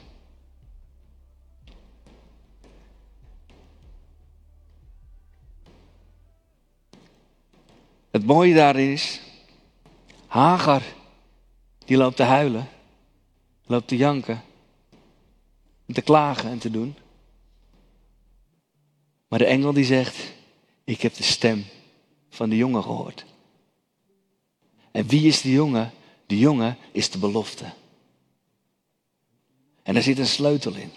Het 8.11 8.25
mooie 8.25 8.53
daarin 8.53 8.91
is, 8.91 9.21
Hagar, 10.27 10.81
die 11.85 11.97
loopt 11.97 12.15
te 12.15 12.23
huilen, 12.23 12.67
loopt 13.65 13.87
te 13.87 13.97
janken, 13.97 14.41
te 15.93 16.01
klagen 16.01 16.49
en 16.49 16.59
te 16.59 16.71
doen. 16.71 16.95
Maar 19.27 19.39
de 19.39 19.45
engel 19.45 19.73
die 19.73 19.85
zegt, 19.85 20.24
ik 20.85 21.01
heb 21.01 21.13
de 21.13 21.23
stem 21.23 21.65
van 22.29 22.49
de 22.49 22.55
jongen 22.55 22.83
gehoord. 22.83 23.25
En 24.91 25.07
wie 25.07 25.27
is 25.27 25.41
de 25.41 25.51
jongen? 25.51 25.91
De 26.25 26.37
jongen 26.37 26.77
is 26.91 27.09
de 27.09 27.17
belofte. 27.17 27.73
En 29.83 29.93
daar 29.93 30.03
zit 30.03 30.17
een 30.17 30.27
sleutel 30.27 30.75
in. 30.75 30.91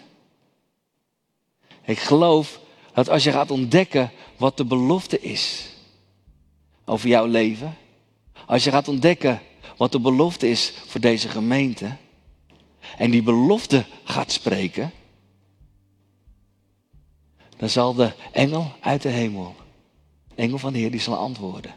Ik 1.85 1.99
geloof 1.99 2.59
dat 2.93 3.09
als 3.09 3.23
je 3.23 3.31
gaat 3.31 3.51
ontdekken 3.51 4.11
wat 4.37 4.57
de 4.57 4.65
belofte 4.65 5.19
is 5.19 5.73
over 6.85 7.09
jouw 7.09 7.25
leven, 7.25 7.77
als 8.45 8.63
je 8.63 8.71
gaat 8.71 8.87
ontdekken 8.87 9.41
wat 9.77 9.91
de 9.91 9.99
belofte 9.99 10.49
is 10.49 10.73
voor 10.85 11.01
deze 11.01 11.29
gemeente, 11.29 11.95
en 12.97 13.11
die 13.11 13.23
belofte 13.23 13.85
gaat 14.03 14.31
spreken, 14.31 14.91
dan 17.57 17.69
zal 17.69 17.93
de 17.93 18.13
engel 18.31 18.71
uit 18.79 19.01
de 19.01 19.09
hemel, 19.09 19.55
engel 20.39 20.57
van 20.57 20.73
de 20.73 20.79
Heer, 20.79 20.91
die 20.91 20.99
zal 20.99 21.15
antwoorden. 21.15 21.75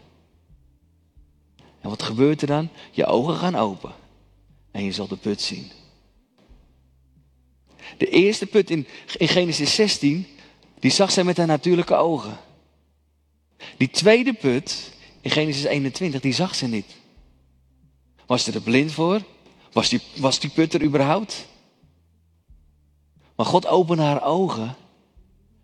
En 1.80 1.88
wat 1.88 2.02
gebeurt 2.02 2.40
er 2.40 2.46
dan? 2.46 2.68
Je 2.90 3.06
ogen 3.06 3.36
gaan 3.36 3.54
open 3.54 3.94
en 4.70 4.84
je 4.84 4.92
zal 4.92 5.08
de 5.08 5.16
put 5.16 5.40
zien. 5.40 5.70
De 7.98 8.08
eerste 8.08 8.46
put 8.46 8.70
in, 8.70 8.86
in 9.16 9.28
Genesis 9.28 9.74
16, 9.74 10.26
die 10.78 10.90
zag 10.90 11.10
zij 11.10 11.24
met 11.24 11.36
haar 11.36 11.46
natuurlijke 11.46 11.94
ogen. 11.94 12.38
Die 13.76 13.90
tweede 13.90 14.32
put 14.32 14.92
in 15.20 15.30
Genesis 15.30 15.64
21, 15.64 16.20
die 16.20 16.32
zag 16.32 16.54
ze 16.54 16.66
niet. 16.66 16.96
Was 18.26 18.44
ze 18.44 18.52
er 18.52 18.60
blind 18.60 18.92
voor? 18.92 19.22
Was 19.72 19.88
die, 19.88 20.00
was 20.16 20.40
die 20.40 20.50
put 20.50 20.74
er 20.74 20.82
überhaupt? 20.82 21.46
Maar 23.36 23.46
God 23.46 23.66
opende 23.66 24.02
haar 24.02 24.24
ogen. 24.24 24.76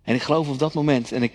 En 0.02 0.14
ik 0.14 0.22
geloof 0.22 0.48
op 0.48 0.58
dat 0.58 0.74
moment, 0.74 1.12
en 1.12 1.22
ik, 1.22 1.32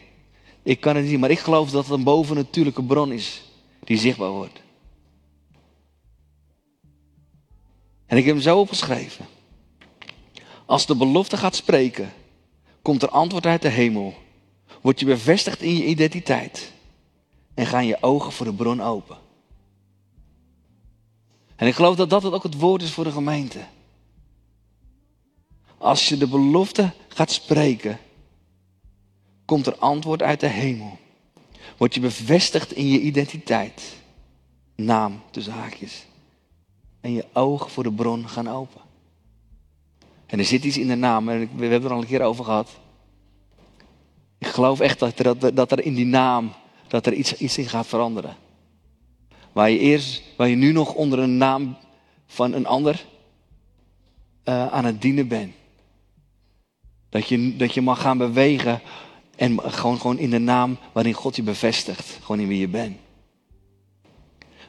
ik 0.63 0.79
kan 0.79 0.95
het 0.95 1.05
niet 1.05 1.19
maar 1.19 1.31
ik 1.31 1.39
geloof 1.39 1.69
dat 1.69 1.83
het 1.83 1.93
een 1.93 2.03
bovennatuurlijke 2.03 2.83
bron 2.83 3.11
is 3.11 3.41
die 3.83 3.97
zichtbaar 3.97 4.29
wordt. 4.29 4.61
En 8.05 8.17
ik 8.17 8.25
heb 8.25 8.33
hem 8.33 8.43
zo 8.43 8.59
opgeschreven. 8.59 9.25
Als 10.65 10.85
de 10.85 10.95
belofte 10.95 11.37
gaat 11.37 11.55
spreken, 11.55 12.13
komt 12.81 13.01
er 13.01 13.09
antwoord 13.09 13.45
uit 13.45 13.61
de 13.61 13.69
hemel. 13.69 14.13
Word 14.81 14.99
je 14.99 15.05
bevestigd 15.05 15.61
in 15.61 15.75
je 15.75 15.85
identiteit. 15.85 16.71
En 17.53 17.65
gaan 17.65 17.85
je 17.85 17.97
ogen 18.01 18.31
voor 18.31 18.45
de 18.45 18.53
bron 18.53 18.81
open. 18.81 19.17
En 21.55 21.67
ik 21.67 21.75
geloof 21.75 21.95
dat 21.95 22.09
dat 22.09 22.31
ook 22.31 22.43
het 22.43 22.59
woord 22.59 22.81
is 22.81 22.91
voor 22.91 23.03
de 23.03 23.11
gemeente. 23.11 23.59
Als 25.77 26.09
je 26.09 26.17
de 26.17 26.27
belofte 26.27 26.93
gaat 27.07 27.31
spreken, 27.31 27.99
komt 29.53 29.67
er 29.67 29.75
antwoord 29.77 30.21
uit 30.21 30.39
de 30.39 30.47
hemel. 30.47 30.97
Word 31.77 31.93
je 31.93 31.99
bevestigd 31.99 32.71
in 32.71 32.87
je 32.87 32.99
identiteit. 32.99 33.95
Naam 34.75 35.21
tussen 35.31 35.53
haakjes. 35.53 36.05
En 37.01 37.13
je 37.13 37.25
ogen 37.33 37.71
voor 37.71 37.83
de 37.83 37.91
bron 37.91 38.29
gaan 38.29 38.49
open. 38.49 38.81
En 40.25 40.39
er 40.39 40.45
zit 40.45 40.63
iets 40.63 40.77
in 40.77 40.87
de 40.87 40.95
naam, 40.95 41.29
en 41.29 41.49
we 41.55 41.65
hebben 41.65 41.89
er 41.89 41.95
al 41.95 42.01
een 42.01 42.07
keer 42.07 42.21
over 42.21 42.45
gehad. 42.45 42.69
Ik 44.37 44.47
geloof 44.47 44.79
echt 44.79 44.99
dat 44.99 45.19
er, 45.19 45.55
dat 45.55 45.71
er 45.71 45.85
in 45.85 45.93
die 45.93 46.05
naam 46.05 46.51
dat 46.87 47.05
er 47.05 47.13
iets, 47.13 47.37
iets 47.37 47.57
in 47.57 47.69
gaat 47.69 47.87
veranderen. 47.87 48.35
Waar 49.51 49.69
je, 49.69 49.79
eerst, 49.79 50.23
waar 50.37 50.47
je 50.47 50.55
nu 50.55 50.71
nog 50.71 50.93
onder 50.93 51.19
een 51.19 51.37
naam 51.37 51.77
van 52.25 52.53
een 52.53 52.65
ander 52.65 53.05
uh, 54.45 54.67
aan 54.67 54.85
het 54.85 55.01
dienen 55.01 55.27
bent. 55.27 55.53
Dat 57.09 57.27
je, 57.27 57.55
dat 57.55 57.73
je 57.73 57.81
mag 57.81 58.01
gaan 58.01 58.17
bewegen 58.17 58.81
en 59.35 59.59
gewoon, 59.63 59.99
gewoon 59.99 60.19
in 60.19 60.29
de 60.29 60.39
naam 60.39 60.77
waarin 60.91 61.13
God 61.13 61.35
je 61.35 61.43
bevestigt. 61.43 62.17
Gewoon 62.21 62.39
in 62.39 62.47
wie 62.47 62.59
je 62.59 62.67
bent. 62.67 62.97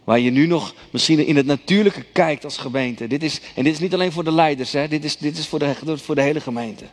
Waar 0.05 0.21
je 0.21 0.31
nu 0.31 0.47
nog 0.47 0.75
misschien 0.91 1.27
in 1.27 1.37
het 1.37 1.47
natuurlijke 1.47 2.03
kijkt 2.13 2.45
als 2.45 2.57
gemeente. 2.57 3.07
Dit 3.07 3.23
is, 3.23 3.41
en 3.55 3.65
dit 3.65 3.73
is 3.73 3.79
niet 3.79 3.95
alleen 3.95 4.13
voor 4.13 4.25
de 4.25 4.33
leiders, 4.33 4.73
hè? 4.73 4.89
Dit, 4.89 5.05
is, 5.05 5.17
dit 5.17 5.39
is 5.39 5.47
voor 5.47 5.59
de, 5.59 5.99
voor 5.99 6.15
de 6.15 6.23
hele 6.23 6.41
gemeente. 6.41 6.85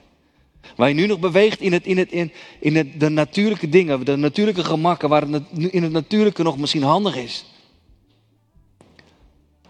Waar 0.75 0.87
je 0.87 0.93
nu 0.93 1.07
nog 1.07 1.19
beweegt 1.19 1.61
in, 1.61 1.73
het, 1.73 1.85
in, 1.85 1.97
het, 1.97 2.11
in, 2.11 2.31
in 2.59 2.75
het, 2.75 2.99
de 2.99 3.09
natuurlijke 3.09 3.69
dingen, 3.69 4.05
de 4.05 4.15
natuurlijke 4.15 4.63
gemakken, 4.63 5.09
waar 5.09 5.27
het 5.27 5.43
in 5.53 5.83
het 5.83 5.91
natuurlijke 5.91 6.43
nog 6.43 6.57
misschien 6.57 6.83
handig 6.83 7.15
is. 7.15 7.45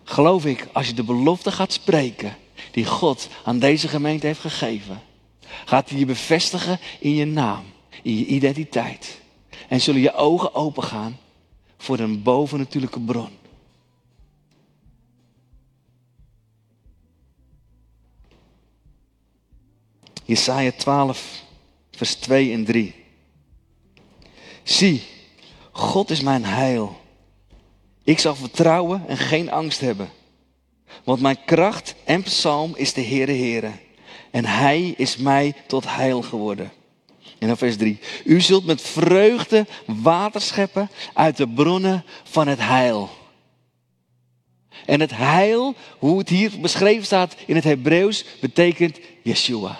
Geloof 0.03 0.45
ik, 0.45 0.67
als 0.71 0.87
je 0.87 0.93
de 0.93 1.03
belofte 1.03 1.51
gaat 1.51 1.73
spreken 1.73 2.35
die 2.71 2.85
God 2.85 3.27
aan 3.43 3.59
deze 3.59 3.87
gemeente 3.87 4.25
heeft 4.25 4.39
gegeven, 4.39 5.01
gaat 5.65 5.89
hij 5.89 5.99
je 5.99 6.05
bevestigen 6.05 6.79
in 6.99 7.15
je 7.15 7.25
naam, 7.25 7.63
in 8.01 8.17
je 8.17 8.25
identiteit. 8.25 9.21
En 9.67 9.81
zullen 9.81 10.01
je 10.01 10.13
ogen 10.13 10.55
opengaan 10.55 11.17
voor 11.77 11.99
een 11.99 12.23
bovennatuurlijke 12.23 12.99
bron. 12.99 13.29
Jesaja 20.25 20.71
12, 20.71 21.43
vers 21.91 22.15
2 22.15 22.53
en 22.53 22.65
3. 22.65 22.95
Zie, 24.63 25.03
God 25.71 26.09
is 26.09 26.21
mijn 26.21 26.45
heil. 26.45 26.99
Ik 28.03 28.19
zal 28.19 28.35
vertrouwen 28.35 29.07
en 29.07 29.17
geen 29.17 29.51
angst 29.51 29.79
hebben. 29.79 30.09
Want 31.03 31.21
mijn 31.21 31.43
kracht 31.45 31.95
en 32.03 32.23
psalm 32.23 32.75
is 32.75 32.93
de 32.93 33.03
Heere 33.03 33.31
Heere. 33.31 33.71
En 34.31 34.45
hij 34.45 34.93
is 34.97 35.17
mij 35.17 35.53
tot 35.67 35.95
heil 35.95 36.21
geworden. 36.21 36.71
En 37.41 37.47
dan 37.47 37.57
vers 37.57 37.77
3. 37.77 37.99
U 38.23 38.41
zult 38.41 38.65
met 38.65 38.81
vreugde 38.81 39.67
water 39.85 40.41
scheppen 40.41 40.89
uit 41.13 41.37
de 41.37 41.47
bronnen 41.47 42.03
van 42.23 42.47
het 42.47 42.59
heil. 42.59 43.09
En 44.85 44.99
het 44.99 45.15
heil, 45.15 45.75
hoe 45.99 46.17
het 46.17 46.29
hier 46.29 46.59
beschreven 46.59 47.05
staat 47.05 47.35
in 47.45 47.55
het 47.55 47.63
Hebreeuws, 47.63 48.25
betekent 48.41 48.99
Yeshua. 49.23 49.79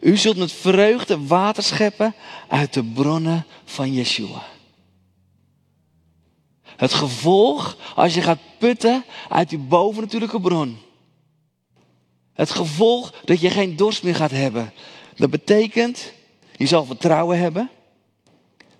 U 0.00 0.16
zult 0.16 0.36
met 0.36 0.52
vreugde 0.52 1.26
water 1.26 1.62
scheppen 1.62 2.14
uit 2.48 2.72
de 2.72 2.84
bronnen 2.84 3.46
van 3.64 3.92
Yeshua. 3.92 4.42
Het 6.62 6.92
gevolg 6.92 7.76
als 7.94 8.14
je 8.14 8.22
gaat 8.22 8.40
putten 8.58 9.04
uit 9.28 9.48
die 9.48 9.58
bovennatuurlijke 9.58 10.40
bron. 10.40 10.78
Het 12.36 12.50
gevolg 12.50 13.14
dat 13.24 13.40
je 13.40 13.50
geen 13.50 13.76
dorst 13.76 14.02
meer 14.02 14.14
gaat 14.14 14.30
hebben. 14.30 14.72
Dat 15.16 15.30
betekent, 15.30 16.12
je 16.56 16.66
zal 16.66 16.84
vertrouwen 16.84 17.38
hebben. 17.38 17.70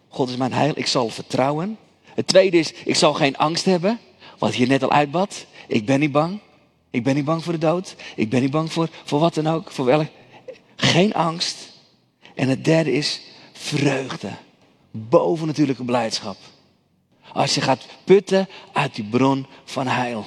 God 0.09 0.29
is 0.29 0.37
mijn 0.37 0.53
heil, 0.53 0.73
ik 0.75 0.87
zal 0.87 1.09
vertrouwen. 1.09 1.79
Het 2.15 2.27
tweede 2.27 2.59
is, 2.59 2.73
ik 2.73 2.95
zal 2.95 3.15
geen 3.15 3.37
angst 3.37 3.65
hebben. 3.65 3.99
Wat 4.39 4.55
je 4.55 4.67
net 4.67 4.83
al 4.83 4.91
uitbad. 4.91 5.47
Ik 5.67 5.87
ben 5.87 6.01
niet 6.01 6.13
bang. 6.13 6.41
Ik 6.91 7.03
ben 7.03 7.15
niet 7.15 7.25
bang 7.25 7.45
voor 7.45 7.53
de 7.53 7.59
dood. 7.59 7.95
Ik 8.17 8.31
ben 8.31 8.41
niet 8.41 8.51
bang 8.51 8.73
voor, 8.73 8.89
voor 9.05 9.21
wat 9.21 9.35
dan 9.35 9.47
ook. 9.47 9.71
Voor 9.71 9.85
welk. 9.85 10.09
Geen 10.77 11.15
angst. 11.15 11.57
En 12.35 12.49
het 12.49 12.65
derde 12.65 12.93
is 12.93 13.21
vreugde. 13.53 14.31
Bovennatuurlijke 14.91 15.85
blijdschap. 15.85 16.37
Als 17.33 17.55
je 17.55 17.61
gaat 17.61 17.87
putten 18.05 18.49
uit 18.73 18.95
die 18.95 19.05
bron 19.05 19.47
van 19.65 19.87
heil. 19.87 20.27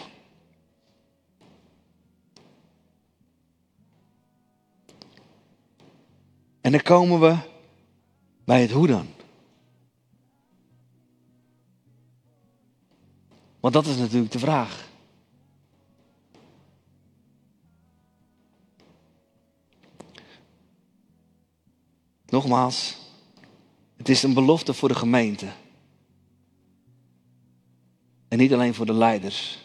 En 6.61 6.71
dan 6.71 6.81
komen 6.81 7.19
we 7.19 7.37
bij 8.43 8.61
het 8.61 8.71
hoe 8.71 8.87
dan. 8.87 9.07
Want 13.59 13.73
dat 13.73 13.85
is 13.85 13.97
natuurlijk 13.97 14.31
de 14.31 14.39
vraag. 14.39 14.87
Nogmaals, 22.25 22.97
het 23.97 24.09
is 24.09 24.23
een 24.23 24.33
belofte 24.33 24.73
voor 24.73 24.89
de 24.89 24.95
gemeente. 24.95 25.47
En 28.27 28.37
niet 28.37 28.53
alleen 28.53 28.73
voor 28.73 28.85
de 28.85 28.93
leiders. 28.93 29.59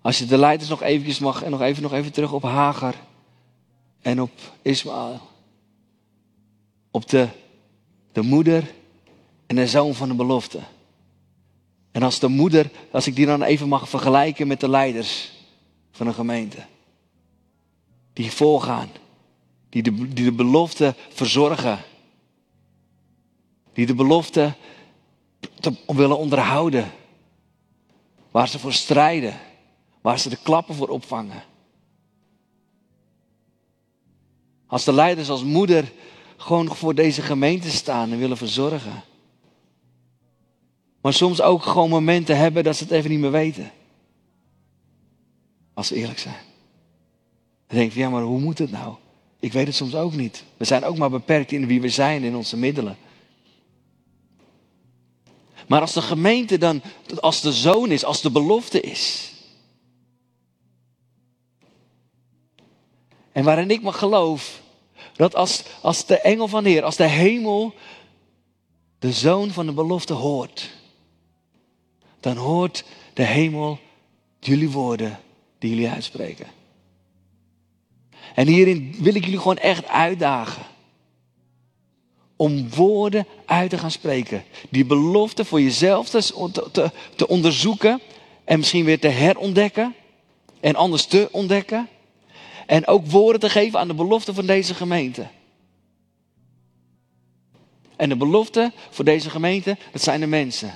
Als 0.00 0.18
je 0.18 0.26
de 0.26 0.38
leiders 0.38 0.68
nog 0.68 0.82
eventjes 0.82 1.18
mag 1.18 1.42
en 1.42 1.50
nog 1.50 1.60
even, 1.60 1.82
nog 1.82 1.92
even 1.92 2.12
terug 2.12 2.32
op 2.32 2.42
Hagar 2.42 2.94
en 4.06 4.20
op 4.22 4.30
Ismaël. 4.62 5.20
Op 6.90 7.08
de, 7.08 7.28
de 8.12 8.22
moeder 8.22 8.74
en 9.46 9.56
de 9.56 9.66
zoon 9.66 9.94
van 9.94 10.08
de 10.08 10.14
belofte. 10.14 10.60
En 11.92 12.02
als 12.02 12.18
de 12.18 12.28
moeder, 12.28 12.70
als 12.90 13.06
ik 13.06 13.16
die 13.16 13.26
dan 13.26 13.42
even 13.42 13.68
mag 13.68 13.88
vergelijken 13.88 14.46
met 14.46 14.60
de 14.60 14.68
leiders 14.68 15.32
van 15.90 16.06
een 16.06 16.14
gemeente. 16.14 16.66
Die 18.12 18.30
voorgaan. 18.30 18.88
Die 19.68 19.82
de, 19.82 20.12
die 20.12 20.24
de 20.24 20.32
belofte 20.32 20.94
verzorgen. 21.08 21.78
Die 23.72 23.86
de 23.86 23.94
belofte 23.94 24.54
te, 25.60 25.76
willen 25.86 26.18
onderhouden. 26.18 26.92
Waar 28.30 28.48
ze 28.48 28.58
voor 28.58 28.72
strijden. 28.72 29.40
Waar 30.00 30.18
ze 30.18 30.28
de 30.28 30.38
klappen 30.42 30.74
voor 30.74 30.88
opvangen. 30.88 31.42
Als 34.66 34.84
de 34.84 34.92
leiders 34.92 35.30
als 35.30 35.44
moeder 35.44 35.92
gewoon 36.36 36.74
voor 36.74 36.94
deze 36.94 37.22
gemeente 37.22 37.70
staan 37.70 38.12
en 38.12 38.18
willen 38.18 38.36
verzorgen. 38.36 39.02
Maar 41.00 41.12
soms 41.12 41.40
ook 41.40 41.62
gewoon 41.62 41.90
momenten 41.90 42.36
hebben 42.38 42.64
dat 42.64 42.76
ze 42.76 42.82
het 42.82 42.92
even 42.92 43.10
niet 43.10 43.18
meer 43.18 43.30
weten. 43.30 43.70
Als 45.74 45.86
ze 45.86 45.94
eerlijk 45.94 46.18
zijn. 46.18 46.44
Dan 47.66 47.78
denk 47.78 47.92
je, 47.92 47.98
ja 47.98 48.10
maar 48.10 48.22
hoe 48.22 48.40
moet 48.40 48.58
het 48.58 48.70
nou? 48.70 48.94
Ik 49.40 49.52
weet 49.52 49.66
het 49.66 49.76
soms 49.76 49.94
ook 49.94 50.14
niet. 50.14 50.44
We 50.56 50.64
zijn 50.64 50.84
ook 50.84 50.96
maar 50.96 51.10
beperkt 51.10 51.52
in 51.52 51.66
wie 51.66 51.80
we 51.80 51.88
zijn, 51.88 52.22
in 52.22 52.36
onze 52.36 52.56
middelen. 52.56 52.96
Maar 55.68 55.80
als 55.80 55.92
de 55.92 56.02
gemeente 56.02 56.58
dan, 56.58 56.82
als 57.20 57.40
de 57.40 57.52
zoon 57.52 57.90
is, 57.90 58.04
als 58.04 58.20
de 58.20 58.30
belofte 58.30 58.80
is. 58.80 59.32
En 63.36 63.44
waarin 63.44 63.70
ik 63.70 63.82
maar 63.82 63.92
geloof, 63.92 64.60
dat 65.16 65.34
als, 65.34 65.62
als 65.82 66.06
de 66.06 66.20
engel 66.20 66.48
van 66.48 66.64
de 66.64 66.70
Heer, 66.70 66.82
als 66.82 66.96
de 66.96 67.08
hemel 67.08 67.74
de 68.98 69.12
zoon 69.12 69.50
van 69.50 69.66
de 69.66 69.72
belofte 69.72 70.12
hoort, 70.12 70.70
dan 72.20 72.36
hoort 72.36 72.84
de 73.14 73.22
hemel 73.22 73.78
jullie 74.40 74.70
woorden 74.70 75.20
die 75.58 75.70
jullie 75.70 75.88
uitspreken. 75.88 76.46
En 78.34 78.46
hierin 78.46 78.96
wil 78.98 79.14
ik 79.14 79.24
jullie 79.24 79.38
gewoon 79.38 79.58
echt 79.58 79.86
uitdagen. 79.86 80.62
Om 82.36 82.70
woorden 82.70 83.26
uit 83.46 83.70
te 83.70 83.78
gaan 83.78 83.90
spreken. 83.90 84.44
Die 84.70 84.84
belofte 84.84 85.44
voor 85.44 85.60
jezelf 85.60 86.08
te, 86.08 86.50
te, 86.72 86.90
te 87.16 87.28
onderzoeken. 87.28 88.00
En 88.44 88.58
misschien 88.58 88.84
weer 88.84 89.00
te 89.00 89.08
herontdekken. 89.08 89.94
En 90.60 90.74
anders 90.74 91.06
te 91.06 91.28
ontdekken. 91.32 91.88
En 92.66 92.86
ook 92.86 93.06
woorden 93.06 93.40
te 93.40 93.50
geven 93.50 93.78
aan 93.78 93.88
de 93.88 93.94
belofte 93.94 94.34
van 94.34 94.46
deze 94.46 94.74
gemeente. 94.74 95.28
En 97.96 98.08
de 98.08 98.16
belofte 98.16 98.72
voor 98.90 99.04
deze 99.04 99.30
gemeente, 99.30 99.76
dat 99.92 100.02
zijn 100.02 100.20
de 100.20 100.26
mensen. 100.26 100.74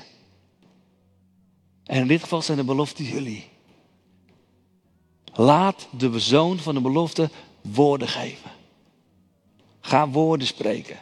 En 1.85 2.01
in 2.01 2.07
dit 2.07 2.21
geval 2.21 2.43
zijn 2.43 2.59
de 2.59 2.65
beloften 2.65 3.05
jullie. 3.05 3.49
Laat 5.33 5.89
de 5.99 6.19
zoon 6.19 6.59
van 6.59 6.75
de 6.75 6.81
belofte 6.81 7.31
woorden 7.61 8.09
geven. 8.09 8.51
Ga 9.81 10.09
woorden 10.09 10.47
spreken. 10.47 10.99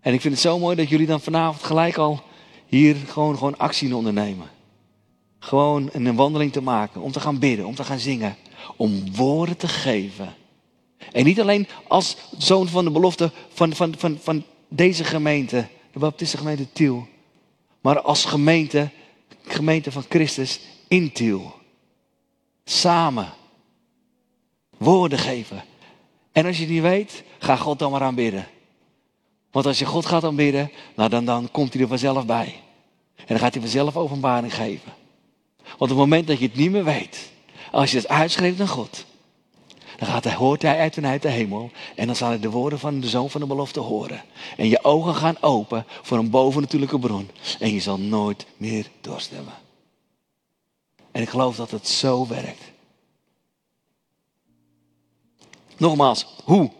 En 0.00 0.12
ik 0.12 0.20
vind 0.20 0.34
het 0.34 0.42
zo 0.42 0.58
mooi 0.58 0.76
dat 0.76 0.88
jullie 0.88 1.06
dan 1.06 1.20
vanavond 1.20 1.62
gelijk 1.62 1.96
al 1.96 2.22
hier 2.66 2.96
gewoon, 2.96 3.34
gewoon 3.34 3.58
actie 3.58 3.96
ondernemen. 3.96 4.50
Gewoon 5.42 5.88
een 5.92 6.14
wandeling 6.14 6.52
te 6.52 6.62
maken, 6.62 7.00
om 7.00 7.12
te 7.12 7.20
gaan 7.20 7.38
bidden, 7.38 7.66
om 7.66 7.74
te 7.74 7.84
gaan 7.84 7.98
zingen. 7.98 8.36
Om 8.76 9.14
woorden 9.14 9.56
te 9.56 9.68
geven. 9.68 10.34
En 11.12 11.24
niet 11.24 11.40
alleen 11.40 11.68
als 11.88 12.16
zoon 12.38 12.68
van 12.68 12.84
de 12.84 12.90
belofte 12.90 13.30
van, 13.52 13.74
van, 13.74 13.94
van, 13.98 14.18
van 14.20 14.44
deze 14.68 15.04
gemeente, 15.04 15.66
de 15.92 15.98
Baptistische 15.98 16.36
gemeente 16.36 16.72
Tiel. 16.72 17.06
Maar 17.80 18.00
als 18.00 18.24
gemeente, 18.24 18.90
gemeente 19.42 19.92
van 19.92 20.04
Christus 20.08 20.60
in 20.88 21.12
Tiel. 21.12 21.54
Samen. 22.64 23.32
Woorden 24.78 25.18
geven. 25.18 25.64
En 26.32 26.46
als 26.46 26.56
je 26.56 26.62
het 26.62 26.72
niet 26.72 26.82
weet, 26.82 27.24
ga 27.38 27.56
God 27.56 27.78
dan 27.78 27.90
maar 27.90 28.02
aanbidden. 28.02 28.46
Want 29.50 29.66
als 29.66 29.78
je 29.78 29.86
God 29.86 30.06
gaat 30.06 30.24
aanbidden, 30.24 30.70
nou 30.96 31.08
dan, 31.08 31.24
dan 31.24 31.48
komt 31.50 31.72
hij 31.72 31.82
er 31.82 31.88
vanzelf 31.88 32.26
bij. 32.26 32.60
En 33.16 33.24
dan 33.26 33.38
gaat 33.38 33.52
hij 33.52 33.62
vanzelf 33.62 33.96
openbaring 33.96 34.54
geven. 34.54 35.00
Want 35.78 35.80
op 35.80 35.88
het 35.88 35.96
moment 35.96 36.26
dat 36.26 36.38
je 36.38 36.46
het 36.46 36.56
niet 36.56 36.70
meer 36.70 36.84
weet, 36.84 37.30
als 37.70 37.90
je 37.90 37.96
het 37.96 38.08
uitschreeuwt 38.08 38.56
naar 38.56 38.68
God, 38.68 39.04
dan 40.02 40.08
gaat 40.08 40.24
hij, 40.24 40.34
hoort 40.34 40.62
hij 40.62 40.78
uit 40.78 40.96
en 40.96 41.06
uit 41.06 41.22
de 41.22 41.28
hemel. 41.28 41.70
En 41.96 42.06
dan 42.06 42.16
zal 42.16 42.28
hij 42.28 42.38
de 42.38 42.50
woorden 42.50 42.78
van 42.78 43.00
de 43.00 43.08
zoon 43.08 43.30
van 43.30 43.40
de 43.40 43.46
belofte 43.46 43.80
horen. 43.80 44.22
En 44.56 44.68
je 44.68 44.84
ogen 44.84 45.14
gaan 45.14 45.36
open 45.40 45.84
voor 46.02 46.18
een 46.18 46.30
bovennatuurlijke 46.30 46.98
bron. 46.98 47.30
En 47.58 47.72
je 47.72 47.80
zal 47.80 47.98
nooit 47.98 48.46
meer 48.56 48.86
dorst 49.00 49.30
hebben. 49.30 49.52
En 51.10 51.22
ik 51.22 51.28
geloof 51.28 51.56
dat 51.56 51.70
het 51.70 51.88
zo 51.88 52.26
werkt. 52.26 52.70
Nogmaals, 55.76 56.26
hoe? 56.44 56.70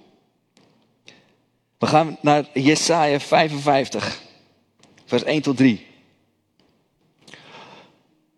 We 1.79 1.87
gaan 1.87 2.19
naar 2.21 2.49
Jesaja 2.55 3.21
55, 3.21 4.23
vers 5.05 5.23
1 5.23 5.43
tot 5.43 5.57
3. 5.57 5.87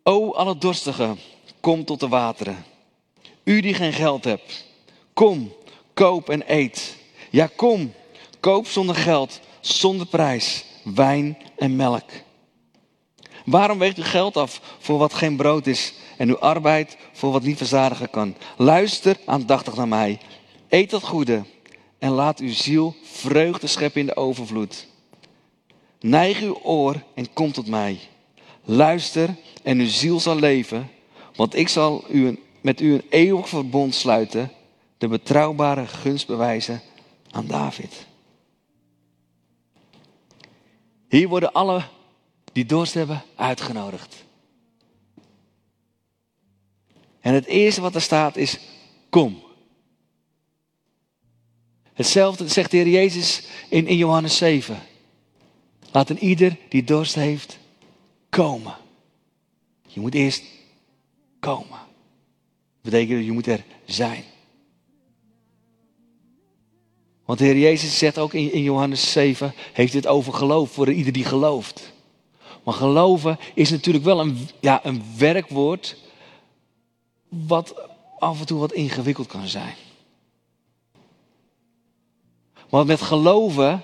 O 0.07 0.33
alle 0.33 0.59
dorstigen, 0.59 1.19
kom 1.61 1.85
tot 1.85 2.01
de 2.01 2.09
wateren. 2.09 2.65
U 3.45 3.61
die 3.61 3.75
geen 3.75 3.93
geld 3.93 4.25
hebt, 4.25 4.65
kom, 5.13 5.53
koop 5.95 6.29
en 6.29 6.43
eet. 6.47 6.97
Ja, 7.31 7.49
kom, 7.57 7.93
koop 8.41 8.67
zonder 8.67 8.95
geld, 8.95 9.41
zonder 9.61 10.07
prijs, 10.07 10.65
wijn 10.83 11.39
en 11.57 11.77
melk. 11.77 12.11
Waarom 13.45 13.79
weegt 13.79 13.99
u 13.99 14.03
geld 14.03 14.37
af 14.37 14.61
voor 14.79 14.99
wat 14.99 15.15
geen 15.15 15.37
brood 15.37 15.67
is 15.67 15.93
en 16.17 16.29
uw 16.29 16.39
arbeid 16.39 16.97
voor 17.13 17.33
wat 17.33 17.43
niet 17.43 17.57
verzadigen 17.57 18.11
kan? 18.11 18.35
Luister 18.57 19.17
aandachtig 19.27 19.77
naar 19.77 19.89
mij. 19.89 20.21
Eet 20.69 20.91
dat 20.91 21.03
goede 21.03 21.45
en 21.99 22.11
laat 22.11 22.39
uw 22.39 22.53
ziel 22.53 22.95
vreugde 23.03 23.67
scheppen 23.67 24.01
in 24.01 24.07
de 24.07 24.17
overvloed. 24.17 24.87
Neig 26.01 26.41
uw 26.41 26.59
oor 26.63 27.03
en 27.15 27.33
kom 27.33 27.53
tot 27.53 27.67
mij. 27.67 28.01
Luister 28.65 29.37
en 29.63 29.79
uw 29.79 29.89
ziel 29.89 30.21
zal 30.21 30.37
leven, 30.37 30.91
want 31.37 31.55
ik 31.55 31.69
zal 31.69 32.05
u 32.11 32.27
een, 32.27 32.39
met 32.61 32.81
u 32.81 32.93
een 32.93 33.05
eeuwig 33.09 33.49
verbond 33.49 33.95
sluiten, 33.95 34.53
de 34.99 35.09
betrouwbare 35.09 35.87
gunst 35.87 36.27
bewijzen 36.27 36.83
aan 37.31 37.47
David. 37.47 38.07
Hier 41.09 41.29
worden 41.29 41.53
alle 41.53 41.83
die 42.53 42.67
dorst 42.67 42.95
hebben 42.95 43.23
uitgenodigd. 43.35 44.25
En 47.21 47.35
het 47.35 47.45
eerste 47.45 47.81
wat 47.81 47.95
er 47.95 48.01
staat 48.01 48.37
is: 48.37 48.59
kom. 49.11 49.43
Hetzelfde 51.93 52.49
zegt 52.49 52.71
de 52.71 52.77
Heer 52.77 52.89
Jezus 52.89 53.43
in, 53.69 53.87
in 53.87 53.97
Johannes 53.97 54.37
7. 54.37 54.79
Laat 55.93 56.11
een 56.11 56.25
ieder 56.25 56.57
die 56.69 56.85
dorst 56.85 57.15
heeft 57.15 57.59
komen. 58.35 58.77
Je 59.87 60.01
moet 60.01 60.15
eerst 60.15 60.43
komen. 61.41 61.79
Dat 62.83 62.93
betekent 62.93 63.25
je 63.25 63.33
moet 63.33 63.47
er 63.47 63.65
zijn. 63.85 64.25
Want 67.25 67.39
de 67.39 67.45
Heer 67.45 67.59
Jezus 67.59 67.99
zegt 67.99 68.19
ook 68.19 68.35
in, 68.35 68.53
in 68.53 68.63
Johannes 68.63 69.13
7, 69.13 69.55
heeft 69.73 69.93
dit 69.93 70.07
over 70.07 70.33
geloof 70.33 70.71
voor 70.71 70.93
ieder 70.93 71.13
die 71.13 71.25
gelooft. 71.25 71.93
Maar 72.65 72.75
geloven 72.75 73.39
is 73.55 73.71
natuurlijk 73.71 74.05
wel 74.05 74.21
een, 74.21 74.49
ja, 74.61 74.87
een 74.87 75.03
werkwoord 75.19 75.97
wat 77.29 77.75
af 78.19 78.41
en 78.41 78.47
toe 78.47 78.59
wat 78.59 78.73
ingewikkeld 78.73 79.27
kan 79.27 79.49
zijn. 79.49 79.75
Want 82.69 82.87
met 82.87 83.01
geloven, 83.01 83.83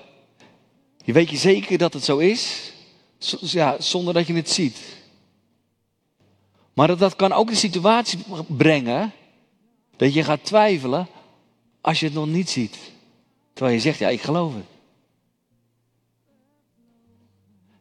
je 1.05 1.13
weet 1.13 1.31
je 1.31 1.37
zeker 1.37 1.79
dat 1.79 1.93
het 1.93 2.05
zo 2.05 2.19
is, 2.19 2.73
ja, 3.41 3.81
zonder 3.81 4.15
dat 4.15 4.27
je 4.27 4.35
het 4.35 4.51
ziet. 4.51 4.79
Maar 6.73 6.97
dat, 6.97 7.17
kan 7.17 7.33
ook 7.33 7.49
de 7.49 7.55
situatie 7.55 8.19
brengen 8.47 9.13
dat 9.97 10.15
je 10.15 10.25
gaat 10.25 10.45
twijfelen 10.45 11.09
als 11.81 12.01
je 12.01 12.07
het 12.07 12.15
nog 12.15 12.27
niet 12.27 12.51
ziet. 12.51 12.79
Terwijl 13.53 13.77
je 13.77 13.83
zegt, 13.83 13.99
ja, 13.99 14.09
ik 14.09 14.23
geloof 14.23 14.55
het. 14.55 14.65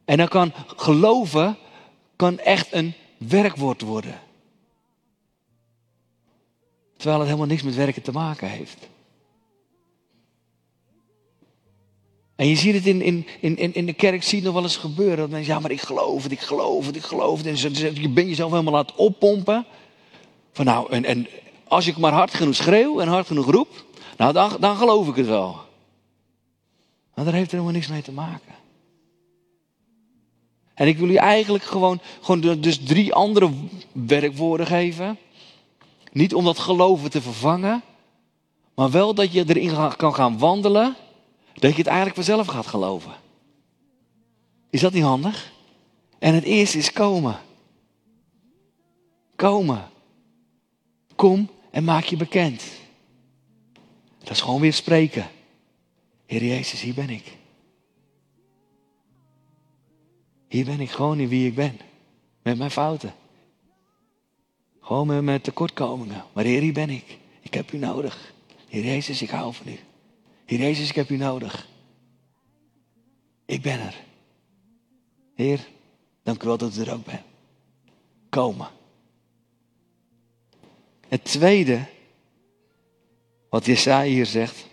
En 0.05 0.17
dan 0.17 0.27
kan 0.27 0.53
geloven 0.75 1.57
kan 2.15 2.39
echt 2.39 2.73
een 2.73 2.93
werkwoord 3.17 3.81
worden. 3.81 4.19
Terwijl 6.97 7.19
het 7.19 7.27
helemaal 7.27 7.49
niks 7.49 7.63
met 7.63 7.75
werken 7.75 8.01
te 8.01 8.11
maken 8.11 8.49
heeft. 8.49 8.87
En 12.39 12.47
je 12.47 12.55
ziet 12.55 12.73
het 12.73 12.85
in, 12.85 13.01
in, 13.01 13.25
in, 13.39 13.73
in 13.73 13.85
de 13.85 13.93
kerk, 13.93 14.23
zie 14.23 14.37
je 14.37 14.43
nog 14.43 14.53
wel 14.53 14.63
eens 14.63 14.77
gebeuren. 14.77 15.17
Dat 15.17 15.29
mensen, 15.29 15.53
ja, 15.53 15.59
maar 15.59 15.71
ik 15.71 15.81
geloof 15.81 16.23
het, 16.23 16.31
ik 16.31 16.39
geloof 16.39 16.85
het, 16.85 16.95
ik 16.95 17.03
geloof 17.03 17.43
het. 17.43 17.63
En 17.63 18.01
je 18.01 18.09
bent 18.09 18.27
jezelf 18.27 18.51
helemaal 18.51 18.73
laten 18.73 18.97
oppompen. 18.97 19.65
Van 20.51 20.65
nou, 20.65 20.91
en, 20.91 21.05
en 21.05 21.27
als 21.67 21.87
ik 21.87 21.97
maar 21.97 22.11
hard 22.11 22.33
genoeg 22.33 22.55
schreeuw 22.55 22.99
en 22.99 23.07
hard 23.07 23.27
genoeg 23.27 23.51
roep, 23.51 23.85
nou 24.17 24.33
dan, 24.33 24.57
dan 24.59 24.77
geloof 24.77 25.07
ik 25.07 25.15
het 25.15 25.25
wel. 25.25 25.55
Maar 27.15 27.25
daar 27.25 27.33
heeft 27.33 27.51
er 27.51 27.51
helemaal 27.51 27.73
niks 27.73 27.87
mee 27.87 28.01
te 28.01 28.11
maken. 28.11 28.55
En 30.73 30.87
ik 30.87 30.97
wil 30.97 31.09
je 31.09 31.19
eigenlijk 31.19 31.63
gewoon, 31.63 31.99
gewoon 32.21 32.61
dus 32.61 32.77
drie 32.83 33.13
andere 33.13 33.49
werkwoorden 33.91 34.67
geven. 34.67 35.17
Niet 36.11 36.33
om 36.33 36.45
dat 36.45 36.59
geloven 36.59 37.09
te 37.09 37.21
vervangen, 37.21 37.81
maar 38.75 38.91
wel 38.91 39.13
dat 39.13 39.31
je 39.31 39.43
erin 39.47 39.95
kan 39.97 40.13
gaan 40.13 40.37
wandelen 40.37 40.95
dat 41.59 41.71
je 41.71 41.77
het 41.77 41.87
eigenlijk 41.87 42.15
vanzelf 42.15 42.47
gaat 42.47 42.67
geloven. 42.67 43.13
Is 44.69 44.81
dat 44.81 44.93
niet 44.93 45.03
handig? 45.03 45.51
En 46.19 46.33
het 46.33 46.43
eerste 46.43 46.77
is 46.77 46.91
komen. 46.91 47.39
Komen. 49.35 49.89
Kom 51.15 51.49
en 51.71 51.83
maak 51.83 52.03
je 52.03 52.17
bekend. 52.17 52.63
Dat 54.19 54.29
is 54.29 54.41
gewoon 54.41 54.61
weer 54.61 54.73
spreken. 54.73 55.27
Heer 56.25 56.43
Jezus, 56.43 56.81
hier 56.81 56.93
ben 56.93 57.09
ik. 57.09 57.37
Hier 60.47 60.65
ben 60.65 60.79
ik 60.79 60.89
gewoon 60.89 61.19
in 61.19 61.27
wie 61.27 61.47
ik 61.47 61.55
ben. 61.55 61.79
Met 62.41 62.57
mijn 62.57 62.71
fouten. 62.71 63.13
Gewoon 64.79 65.07
met 65.07 65.21
mijn 65.21 65.41
tekortkomingen. 65.41 66.25
Maar 66.33 66.43
Heer, 66.43 66.61
hier 66.61 66.73
ben 66.73 66.89
ik. 66.89 67.17
Ik 67.41 67.53
heb 67.53 67.71
u 67.71 67.77
nodig. 67.77 68.33
Heer 68.67 68.85
Jezus, 68.85 69.21
ik 69.21 69.29
hou 69.29 69.53
van 69.53 69.67
u. 69.67 69.79
Heer 70.49 70.59
Jezus, 70.59 70.89
ik 70.89 70.95
heb 70.95 71.09
u 71.09 71.17
nodig. 71.17 71.67
Ik 73.45 73.61
ben 73.61 73.79
er. 73.79 73.95
Heer, 75.35 75.67
dank 76.23 76.43
u 76.43 76.47
wel 76.47 76.57
dat 76.57 76.75
u 76.75 76.81
er 76.81 76.93
ook 76.93 77.05
bent. 77.05 77.21
Komen. 78.29 78.67
Het 81.07 81.23
tweede, 81.23 81.85
wat 83.49 83.65
Jesaja 83.65 84.11
hier 84.11 84.25
zegt, 84.25 84.65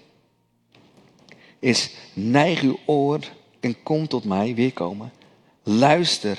is 1.59 1.95
neig 2.15 2.61
uw 2.61 2.79
oor 2.87 3.21
en 3.61 3.83
kom 3.83 4.09
tot 4.09 4.25
mij, 4.25 4.55
weer 4.55 4.73
komen. 4.73 5.12
Luister 5.62 6.39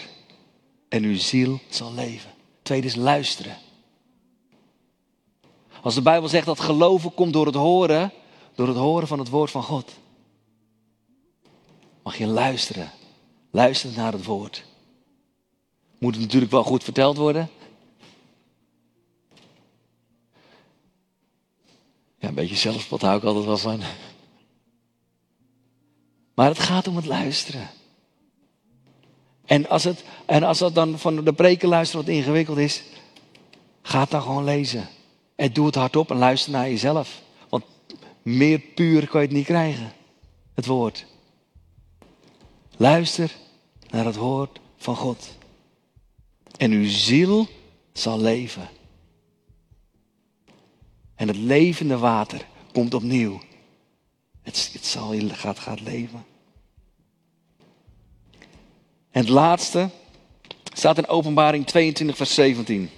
en 0.90 1.04
uw 1.04 1.18
ziel 1.18 1.60
zal 1.70 1.94
leven. 1.94 2.32
tweede 2.62 2.88
is 2.88 2.96
luisteren. 2.96 3.58
Als 5.82 5.96
de 5.96 6.02
Bijbel 6.02 6.30
zegt 6.30 6.46
dat 6.46 6.60
geloven 6.60 7.14
komt 7.14 7.34
door 7.34 7.46
het 7.46 7.56
horen, 7.56 8.12
door 8.58 8.68
het 8.68 8.78
horen 8.78 9.08
van 9.08 9.20
het 9.20 9.30
woord 9.30 9.52
van 9.52 9.64
God. 9.64 9.92
Mag 12.04 12.18
je 12.18 12.28
luisteren. 12.28 12.92
Luisteren 13.52 13.96
naar 13.96 14.12
het 14.12 14.26
woord. 14.26 14.66
Moet 16.00 16.14
het 16.14 16.24
natuurlijk 16.24 16.52
wel 16.52 16.64
goed 16.64 16.84
verteld 16.84 17.18
worden. 17.18 17.50
Ja, 22.20 22.28
een 22.28 22.34
beetje 22.34 22.56
zelfspot 22.56 23.02
hou 23.02 23.18
ik 23.18 23.24
altijd 23.24 23.46
wel 23.46 23.58
van. 23.58 23.82
Maar 26.34 26.48
het 26.48 26.60
gaat 26.60 26.88
om 26.88 26.96
het 26.96 27.06
luisteren. 27.06 27.70
En 29.46 29.70
als, 29.70 29.84
het, 29.84 30.04
en 30.26 30.44
als 30.44 30.58
dat 30.58 30.76
dan 30.76 31.00
van 31.00 31.24
de 31.24 31.34
preken 31.34 31.70
luisteren 31.70 32.06
wat 32.06 32.16
ingewikkeld 32.16 32.58
is, 32.58 32.84
ga 33.82 34.06
dan 34.06 34.22
gewoon 34.22 34.44
lezen. 34.44 34.88
En 35.36 35.54
doe 35.54 35.66
het 35.66 35.76
hardop 35.76 36.12
en 36.12 36.18
luister 36.18 36.52
naar 36.52 36.70
jezelf. 36.70 37.26
Meer 38.28 38.60
puur 38.60 39.08
kan 39.08 39.22
je 39.22 39.28
het 39.28 39.36
niet 39.36 39.46
krijgen. 39.46 39.94
Het 40.54 40.66
woord. 40.66 41.06
Luister 42.78 43.36
naar 43.90 44.06
het 44.06 44.16
woord 44.16 44.60
van 44.78 44.96
God. 44.96 45.38
En 46.58 46.72
uw 46.72 46.90
ziel 46.90 47.48
zal 47.94 48.20
leven. 48.20 48.70
En 51.16 51.28
het 51.28 51.38
levende 51.38 51.98
water 51.98 52.48
komt 52.72 52.94
opnieuw. 52.94 53.42
Het, 54.42 54.70
het 54.74 54.86
zal, 54.86 55.14
gaat, 55.28 55.60
gaat 55.60 55.82
leven. 55.82 56.26
En 59.12 59.22
het 59.22 59.30
laatste 59.30 59.90
staat 60.74 60.98
in 60.98 61.08
Openbaring 61.08 61.66
22, 61.66 62.18
vers 62.18 62.34
17. 62.34 62.90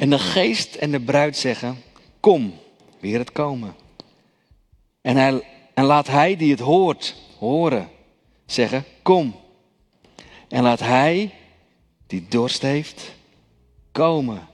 En 0.00 0.10
de 0.10 0.18
geest 0.18 0.74
en 0.74 0.90
de 0.90 1.00
bruid 1.00 1.36
zeggen, 1.36 1.82
kom, 2.20 2.54
weer 3.00 3.18
het 3.18 3.32
komen. 3.32 3.74
En, 5.00 5.42
en 5.74 5.84
laat 5.84 6.06
hij 6.06 6.36
die 6.36 6.50
het 6.50 6.60
hoort, 6.60 7.16
horen, 7.38 7.90
zeggen, 8.46 8.84
kom. 9.02 9.34
En 10.48 10.62
laat 10.62 10.80
hij 10.80 11.34
die 12.06 12.28
dorst 12.28 12.62
heeft, 12.62 13.14
komen. 13.92 14.48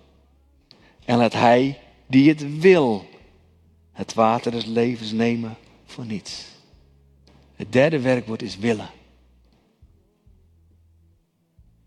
En 1.05 1.18
laat 1.18 1.32
hij 1.32 1.80
die 2.07 2.28
het 2.28 2.61
wil, 2.61 3.09
het 3.92 4.14
water 4.14 4.51
des 4.51 4.64
levens 4.64 5.12
nemen 5.12 5.57
voor 5.84 6.07
niets. 6.07 6.44
Het 7.55 7.72
derde 7.72 8.01
werkwoord 8.01 8.42
is 8.42 8.57
willen. 8.57 8.90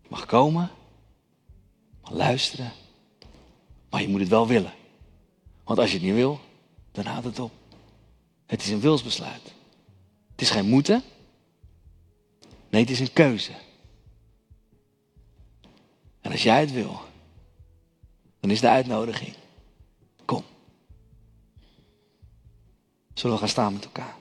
Mag 0.08 0.26
komen, 0.26 0.70
mag 2.02 2.12
luisteren 2.12 2.72
maar 3.90 4.02
je 4.02 4.08
moet 4.08 4.20
het 4.20 4.28
wel 4.28 4.46
willen. 4.46 4.72
Want 5.64 5.78
als 5.78 5.90
je 5.90 5.96
het 5.96 6.06
niet 6.06 6.14
wil, 6.14 6.40
dan 6.92 7.04
houdt 7.04 7.24
het 7.24 7.38
op. 7.38 7.52
Het 8.46 8.62
is 8.62 8.68
een 8.68 8.80
wilsbesluit. 8.80 9.54
Het 10.30 10.40
is 10.40 10.50
geen 10.50 10.68
moeten. 10.68 11.02
Nee, 12.68 12.80
het 12.80 12.90
is 12.90 13.00
een 13.00 13.12
keuze. 13.12 13.52
En 16.20 16.30
als 16.30 16.42
jij 16.42 16.60
het 16.60 16.72
wil, 16.72 17.00
dan 18.40 18.50
is 18.50 18.60
de 18.60 18.68
uitnodiging. 18.68 19.34
Kom. 20.24 20.44
Zullen 23.14 23.34
we 23.34 23.40
gaan 23.40 23.48
staan 23.48 23.72
met 23.72 23.84
elkaar? 23.84 24.19